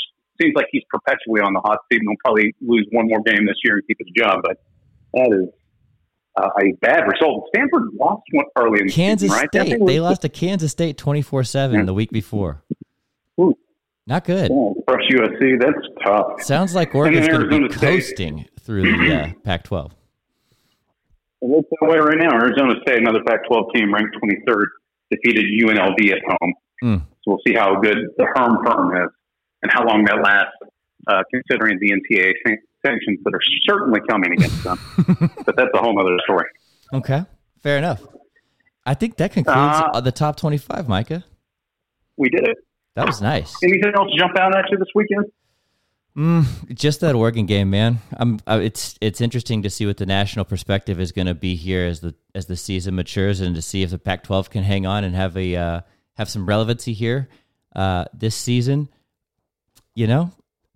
seems 0.43 0.55
like 0.57 0.67
he's 0.73 0.83
perpetually 0.91 1.41
on 1.41 1.53
the 1.55 1.61
hot 1.61 1.79
seat, 1.91 2.01
and 2.01 2.09
he'll 2.09 2.17
probably 2.25 2.55
lose 2.61 2.87
one 2.91 3.07
more 3.09 3.21
game 3.23 3.47
this 3.47 3.57
year 3.65 3.75
and 3.75 3.87
keep 3.87 3.99
his 3.99 4.09
job. 4.17 4.41
But 4.43 4.59
that 5.15 5.29
is 5.43 5.49
uh, 6.37 6.49
a 6.63 6.73
bad 6.81 7.03
result. 7.09 7.49
Stanford 7.55 7.83
lost 7.95 8.23
one 8.33 8.45
early 8.59 8.81
in 8.81 8.87
the 8.87 8.93
Kansas 8.93 9.31
season, 9.31 9.41
right? 9.41 9.67
State. 9.67 9.81
was- 9.81 9.89
They 9.89 10.01
lost 10.01 10.23
to 10.23 10.29
Kansas 10.29 10.71
State 10.73 10.97
twenty-four 10.99 11.45
seven 11.45 11.87
the 11.87 11.95
week 11.95 12.11
before. 12.11 12.63
Ooh. 13.41 13.57
Not 14.07 14.25
good. 14.25 14.51
Oh, 14.51 14.75
USC. 14.89 15.61
That's 15.61 15.87
tough. 16.05 16.43
Sounds 16.43 16.75
like 16.75 16.95
Oregon's 16.95 17.29
going 17.29 17.49
to 17.49 17.69
be 17.69 17.75
State. 17.75 17.81
coasting 17.81 18.47
through 18.61 18.83
the 18.83 19.15
uh, 19.15 19.33
Pac-12. 19.45 19.93
It 21.43 21.49
looks 21.49 21.69
that 21.81 21.89
way 21.89 21.99
right 21.99 22.19
now. 22.19 22.35
Arizona 22.35 22.75
State, 22.83 22.99
another 22.99 23.23
Pac-12 23.27 23.73
team, 23.75 23.95
ranked 23.95 24.17
23rd, 24.23 24.65
defeated 25.11 25.45
UNLV 25.65 26.13
at 26.13 26.19
home. 26.27 26.55
Mm. 26.83 27.01
So 27.01 27.33
we'll 27.33 27.39
see 27.47 27.55
how 27.55 27.81
good 27.81 27.99
the 28.19 28.27
Herm 28.35 28.59
firm 28.67 28.97
is 29.05 29.11
and 29.63 29.71
how 29.73 29.85
long 29.87 30.05
that 30.05 30.17
lasts, 30.23 30.53
uh, 31.07 31.23
considering 31.33 31.79
the 31.81 31.91
NCAA 31.93 32.33
sanctions 32.85 33.19
that 33.25 33.35
are 33.35 33.41
certainly 33.69 34.01
coming 34.09 34.33
against 34.33 34.65
them. 34.65 34.79
but 35.47 35.57
that's 35.57 35.71
a 35.75 35.79
whole 35.79 35.99
other 35.99 36.17
story. 36.25 36.47
Okay, 36.93 37.25
fair 37.63 37.79
enough. 37.79 38.03
I 38.87 38.95
think 38.95 39.17
that 39.19 39.33
concludes 39.33 39.83
Uh, 39.93 40.01
the 40.01 40.13
top 40.13 40.37
twenty-five, 40.37 40.89
Micah. 40.89 41.25
We 42.17 42.29
did 42.29 42.47
it. 42.49 42.57
That 42.97 43.07
was 43.07 43.23
nice. 43.23 43.55
Anything 43.63 43.93
else 43.97 44.09
jump 44.19 44.37
out 44.39 44.57
at 44.57 44.71
you 44.71 44.77
this 44.79 44.89
weekend? 44.95 45.27
Mm, 46.17 46.75
just 46.75 47.01
that 47.01 47.15
Oregon 47.15 47.47
game, 47.47 47.71
man. 47.71 47.99
I'm. 48.15 48.41
Uh, 48.47 48.61
it's 48.63 48.97
it's 49.01 49.21
interesting 49.21 49.63
to 49.63 49.71
see 49.71 49.87
what 49.87 49.97
the 49.97 50.07
national 50.07 50.45
perspective 50.45 50.99
is 51.01 51.13
going 51.13 51.29
to 51.29 51.35
be 51.35 51.55
here 51.55 51.87
as 51.87 52.01
the 52.01 52.15
as 52.35 52.47
the 52.47 52.57
season 52.57 52.97
matures, 52.97 53.41
and 53.41 53.55
to 53.55 53.63
see 53.63 53.83
if 53.83 53.91
the 53.91 53.99
Pac-12 53.99 54.51
can 54.51 54.65
hang 54.65 54.87
on 54.87 55.05
and 55.05 55.15
have 55.15 55.37
a 55.37 55.55
uh, 55.55 55.81
have 56.17 56.29
some 56.29 56.47
relevancy 56.47 56.93
here 56.95 57.29
uh, 57.77 58.07
this 58.13 58.35
season. 58.35 58.89
You 59.95 60.09
know, 60.09 60.33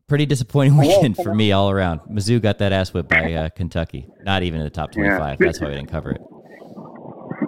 pretty 0.09 0.27
disappointing 0.27 0.77
weekend 0.79 1.17
for 1.17 1.35
me 1.35 1.53
all 1.53 1.71
around. 1.71 2.01
Mizzou 2.11 2.41
got 2.41 2.59
that 2.59 2.73
ass 2.73 2.93
whipped 2.93 3.09
by 3.09 3.33
uh, 3.35 3.49
Kentucky. 3.51 4.07
Not 4.23 4.43
even 4.43 4.61
in 4.61 4.65
the 4.65 4.71
top 4.71 4.93
twenty-five. 4.93 5.39
That's 5.39 5.61
why 5.61 5.69
we 5.69 5.75
didn't 5.75 5.91
cover 5.91 6.11
it. 6.13 6.21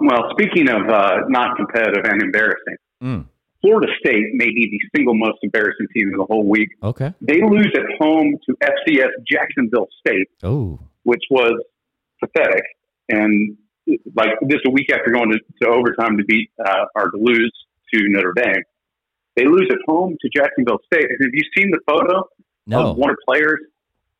Well, 0.01 0.29
speaking 0.31 0.69
of 0.69 0.87
uh, 0.89 1.17
not 1.29 1.55
competitive 1.57 2.05
and 2.05 2.21
embarrassing, 2.21 2.75
Mm, 3.03 3.25
Florida 3.61 3.87
State 3.99 4.23
may 4.33 4.47
be 4.47 4.69
the 4.71 4.97
single 4.97 5.13
most 5.13 5.37
embarrassing 5.43 5.85
team 5.95 6.11
of 6.13 6.17
the 6.19 6.25
whole 6.33 6.47
week. 6.47 6.69
okay. 6.81 7.13
They 7.21 7.41
lose 7.41 7.71
at 7.75 7.83
home 7.99 8.35
to 8.49 8.55
FCS 8.63 9.09
Jacksonville 9.31 9.87
State. 9.99 10.27
Oh, 10.43 10.79
which 11.03 11.21
was 11.29 11.61
pathetic. 12.19 12.63
And 13.09 13.55
like 14.15 14.29
just 14.49 14.65
a 14.67 14.71
week 14.71 14.91
after 14.91 15.11
going 15.11 15.31
to, 15.31 15.39
to 15.61 15.69
overtime 15.69 16.17
to 16.17 16.23
beat 16.25 16.49
uh, 16.63 16.85
or 16.95 17.11
to 17.11 17.17
lose 17.17 17.53
to 17.93 17.99
Notre 18.09 18.33
Dame, 18.35 18.63
they 19.35 19.45
lose 19.45 19.67
at 19.71 19.77
home 19.87 20.17
to 20.21 20.29
Jacksonville 20.35 20.79
State. 20.91 21.05
Have 21.09 21.29
you 21.33 21.43
seen 21.55 21.69
the 21.71 21.79
photo 21.87 22.23
no. 22.67 22.91
of 22.91 22.97
one 22.97 23.09
of 23.09 23.17
players? 23.27 23.59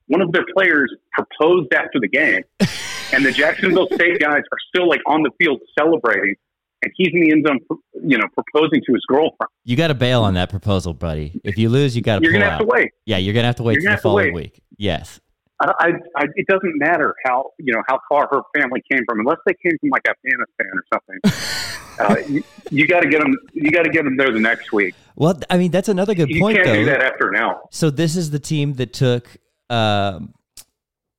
One 0.08 0.22
of 0.22 0.32
their 0.32 0.46
players 0.56 0.94
proposed 1.12 1.74
after 1.74 2.00
the 2.00 2.08
game, 2.08 2.42
and 3.14 3.26
the 3.26 3.32
Jacksonville 3.32 3.88
State 3.94 4.20
guys 4.20 4.42
are 4.52 4.58
still 4.74 4.88
like 4.88 5.02
on 5.06 5.22
the 5.22 5.32
field 5.38 5.60
celebrating, 5.78 6.36
and 6.82 6.92
he's 6.96 7.10
in 7.14 7.22
the 7.22 7.32
end 7.32 7.46
zone, 7.46 7.60
you 8.08 8.18
know, 8.18 8.24
proposing 8.34 8.82
to 8.88 8.94
his 8.94 9.04
girlfriend. 9.08 9.50
You 9.66 9.76
got 9.76 9.88
to 9.90 9.94
bail 9.96 10.24
on 10.24 10.36
that 10.36 10.50
proposal, 10.50 10.94
buddy. 10.94 11.42
If 11.44 11.58
you 11.58 11.68
lose, 11.70 11.96
you 11.96 12.02
got 12.02 12.20
to 12.20 12.24
You're 12.24 12.32
gonna 12.32 12.46
have 12.46 12.54
out. 12.54 12.60
to 12.60 12.68
wait. 12.68 12.92
Yeah, 13.06 13.18
you're 13.18 13.34
gonna 13.34 13.48
have 13.48 13.58
to 13.58 13.64
wait 13.64 13.82
You're 13.82 13.92
till 13.92 13.96
the 13.98 14.02
following 14.02 14.34
wait. 14.34 14.44
week. 14.56 14.62
Yes. 14.78 15.20
I, 15.60 15.72
I, 15.80 15.88
I, 16.16 16.24
it 16.36 16.46
doesn't 16.48 16.78
matter 16.78 17.16
how 17.26 17.52
you 17.58 17.74
know 17.74 17.82
how 17.88 18.00
far 18.10 18.28
her 18.32 18.42
family 18.60 18.82
came 18.92 19.02
from, 19.08 19.20
unless 19.20 19.38
they 19.46 19.54
came 19.54 19.78
from 19.80 19.90
like 19.90 20.04
Afghanistan 20.08 20.68
or 20.74 20.84
something. 20.94 21.90
uh, 22.00 22.30
you 22.30 22.44
you 22.70 22.88
got 22.88 23.02
to 23.02 23.10
get 23.10 23.22
them. 23.22 23.36
You 23.54 23.72
got 23.72 23.84
to 23.84 23.90
get 23.90 24.04
them 24.04 24.18
there 24.18 24.32
the 24.32 24.40
next 24.40 24.72
week. 24.72 24.96
Well, 25.16 25.40
I 25.50 25.58
mean, 25.58 25.72
that's 25.72 25.90
another 25.90 26.14
good 26.14 26.30
You 26.30 26.40
point, 26.40 26.58
can't 26.58 26.68
though. 26.68 26.76
do 26.76 26.86
that 26.86 27.02
after 27.02 27.36
hour. 27.36 27.62
So 27.72 27.90
this 27.90 28.16
is 28.16 28.30
the 28.30 28.40
team 28.40 28.74
that 28.74 28.94
took 28.94 29.36
um 29.70 30.34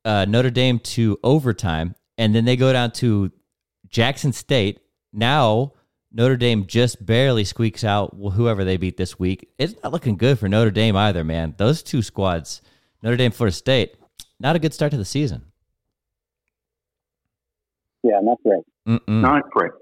uh, 0.05 0.25
Notre 0.27 0.51
Dame 0.51 0.79
to 0.81 1.19
overtime, 1.25 1.95
and 2.17 2.35
then 2.35 2.45
they 2.45 2.57
go 2.57 2.73
down 2.73 2.93
to 2.93 3.33
Jackson 3.89 4.33
State. 4.33 4.81
Now 5.13 5.73
Notre 6.13 6.37
Dame 6.37 6.67
just 6.67 7.05
barely 7.05 7.45
squeaks 7.45 7.85
out 7.85 8.17
whoever 8.17 8.65
they 8.65 8.77
beat 8.77 8.97
this 8.97 9.19
week. 9.19 9.51
It's 9.59 9.75
not 9.83 9.93
looking 9.93 10.17
good 10.17 10.39
for 10.39 10.49
Notre 10.49 10.71
Dame 10.71 10.97
either, 10.97 11.23
man. 11.23 11.55
Those 11.59 11.83
two 11.83 12.03
squads, 12.03 12.63
Notre 13.03 13.17
Dame, 13.17 13.31
Florida 13.31 13.55
State, 13.55 13.97
not 14.41 14.57
a 14.57 14.59
good 14.59 14.73
start 14.75 14.91
to 14.93 14.99
the 14.99 15.05
season. 15.05 15.43
Yeah, 18.03 18.21
not 18.23 18.39
great. 18.45 18.63
Mm-mm. 18.87 19.21
Not 19.21 19.51
great. 19.51 19.73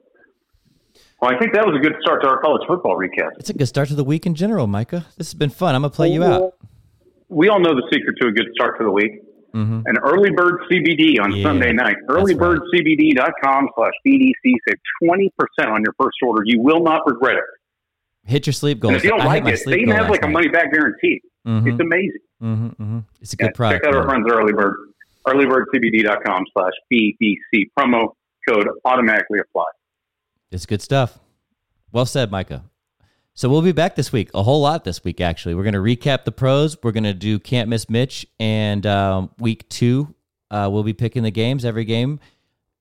Well, 1.21 1.35
I 1.35 1.39
think 1.39 1.55
that 1.55 1.65
was 1.67 1.77
a 1.77 1.83
good 1.83 1.95
start 2.03 2.23
to 2.23 2.29
our 2.29 2.41
college 2.41 2.63
football 2.67 2.97
recap. 2.97 3.31
It's 3.39 3.51
a 3.51 3.55
good 3.55 3.67
start 3.67 3.89
to 3.89 3.95
the 3.95 4.05
week 4.05 4.27
in 4.27 4.35
general, 4.35 4.67
Micah. 4.67 5.07
This 5.17 5.29
has 5.29 5.35
been 5.35 5.51
fun. 5.51 5.75
I'm 5.75 5.83
gonna 5.83 5.91
play 5.91 6.09
you 6.09 6.25
out. 6.25 6.55
We 7.29 7.49
all 7.49 7.61
know 7.61 7.75
the 7.75 7.87
secret 7.93 8.17
to 8.21 8.29
a 8.29 8.33
good 8.33 8.47
start 8.55 8.79
to 8.79 8.85
the 8.85 8.91
week. 8.91 9.13
hmm 9.53 9.81
An 9.87 9.99
early 9.99 10.31
bird 10.31 10.61
CBD 10.71 11.21
on 11.21 11.33
Yeah, 11.35 11.43
Sunday 11.43 11.73
night. 11.73 11.97
Earlybirdcbd.com 12.09 13.69
slash 13.77 13.93
BDC. 14.07 14.33
Save 14.69 14.79
20% 15.03 15.31
on 15.69 15.83
your 15.83 15.95
first 16.01 16.17
order. 16.25 16.43
You 16.45 16.61
will 16.61 16.83
not 16.83 17.03
regret 17.07 17.37
it. 17.37 17.45
Hit 18.31 18.47
your 18.47 18.53
sleep 18.53 18.81
goals. 18.81 18.91
And 18.95 18.97
if 18.99 19.05
you 19.05 19.11
don't 19.11 19.21
I 19.23 19.27
like 19.27 19.47
it, 19.47 19.59
sleep 19.59 19.77
they 19.77 19.83
even 19.83 19.95
have 19.97 20.11
like 20.11 20.23
a 20.25 20.29
money 20.29 20.49
back 20.49 20.73
guarantee. 20.73 21.21
night. 21.45 21.63
Mhm. 21.65 21.73
It's 21.73 21.81
amazing. 21.81 22.19
Hmm 22.41 22.69
hmm 22.69 22.99
It's 23.21 23.33
a 23.33 23.37
Yeah, 23.39 23.47
good 23.47 23.55
product. 23.55 23.85
Check 23.85 23.95
out 23.95 23.99
our 23.99 24.05
friends 24.05 24.27
at 24.29 24.37
Early 24.37 24.53
Bird. 24.53 24.77
Earlybirdcbd.com 25.27 26.45
slash 26.53 26.73
BDC. 26.93 27.71
Promo 27.79 28.15
code 28.49 28.69
automatically 28.85 29.41
apply. 29.41 29.65
It's 30.51 30.67
good 30.67 30.83
stuff. 30.83 31.19
Well 31.93 32.07
said, 32.07 32.31
Micah. 32.31 32.65
So 33.35 33.51
we'll 33.51 33.63
be 33.63 33.73
back 33.73 33.97
this 33.97 34.13
week, 34.13 34.31
a 34.33 34.43
whole 34.43 34.63
lot 34.63 34.85
this 34.85 35.05
week, 35.05 35.21
actually. 35.21 35.55
We're 35.55 35.65
going 35.65 35.75
to 35.75 35.81
recap 35.81 36.25
the 36.25 36.33
pros. 36.33 36.77
We're 36.83 36.93
going 36.93 37.05
to 37.05 37.13
do 37.13 37.39
Can't 37.39 37.69
Miss 37.69 37.91
Mitch. 37.91 38.27
And 38.41 38.87
um, 38.87 39.31
week 39.39 39.69
two, 39.69 40.15
uh, 40.51 40.71
we'll 40.73 40.85
be 40.85 40.95
picking 40.95 41.23
the 41.23 41.31
games, 41.31 41.65
every 41.65 41.85
game. 41.85 42.19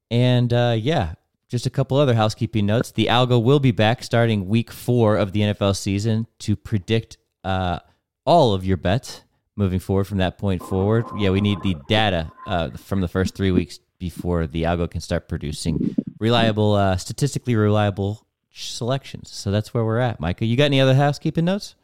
And 0.10 0.54
uh, 0.54 0.76
yeah, 0.78 1.15
just 1.50 1.65
a 1.65 1.70
couple 1.70 1.98
other 1.98 2.13
housekeeping 2.13 2.65
notes. 2.65 2.91
The 2.91 3.08
Algo 3.08 3.44
will 3.44 3.60
be 3.60 3.72
back 3.72 4.02
starting 4.02 4.48
week 4.48 4.72
four 4.72 5.18
of 5.18 5.34
the 5.34 5.41
NFL 5.41 5.76
season 5.76 6.28
to 6.39 6.56
predict 6.56 7.18
uh, 7.44 7.80
all 8.26 8.54
of 8.54 8.65
your 8.65 8.78
bets 8.78 9.24
moving 9.56 9.80
forward 9.80 10.06
from 10.06 10.18
that 10.18 10.38
point 10.38 10.62
forward. 10.62 11.06
Yeah, 11.18 11.30
we 11.30 11.41
need 11.41 11.60
the 11.63 11.76
data 11.88 12.32
uh, 12.46 12.72
from 12.72 13.02
the 13.02 13.08
first 13.08 13.36
three 13.36 13.52
weeks 13.52 13.80
before 14.00 14.48
the 14.48 14.63
Algo 14.63 14.89
can 14.89 15.02
start 15.02 15.28
producing 15.28 15.96
reliable, 16.20 16.74
uh, 16.74 16.98
statistically 16.98 17.56
reliable 17.56 18.26
selections. 18.52 19.32
So 19.32 19.52
that's 19.52 19.74
where 19.74 19.84
we're 19.86 20.00
at, 20.00 20.20
Micah. 20.20 20.46
You 20.46 20.58
got 20.58 20.65
any 20.65 20.82
other 20.82 20.96
housekeeping 20.96 21.46
notes? 21.46 21.76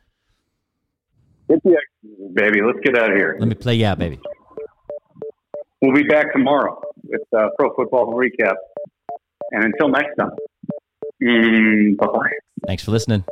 X, 1.50 1.64
baby. 2.34 2.62
Let's 2.62 2.80
get 2.84 2.98
out 2.98 3.12
of 3.12 3.18
here. 3.18 3.36
Let 3.40 3.50
me 3.50 3.56
play 3.56 3.76
yeah, 3.76 3.96
baby. 3.96 4.20
We'll 5.82 5.94
be 5.94 6.04
back 6.04 6.32
tomorrow 6.32 6.82
with 7.04 7.22
uh, 7.36 7.50
Pro 7.58 7.74
Football 7.76 8.14
Recap. 8.14 8.56
And 9.52 9.66
until 9.66 9.90
next 9.90 10.16
time, 10.18 10.32
mm, 11.22 11.98
bye 11.98 12.08
bye. 12.08 12.32
Thanks 12.68 12.86
for 12.86 12.92
listening. 12.92 13.26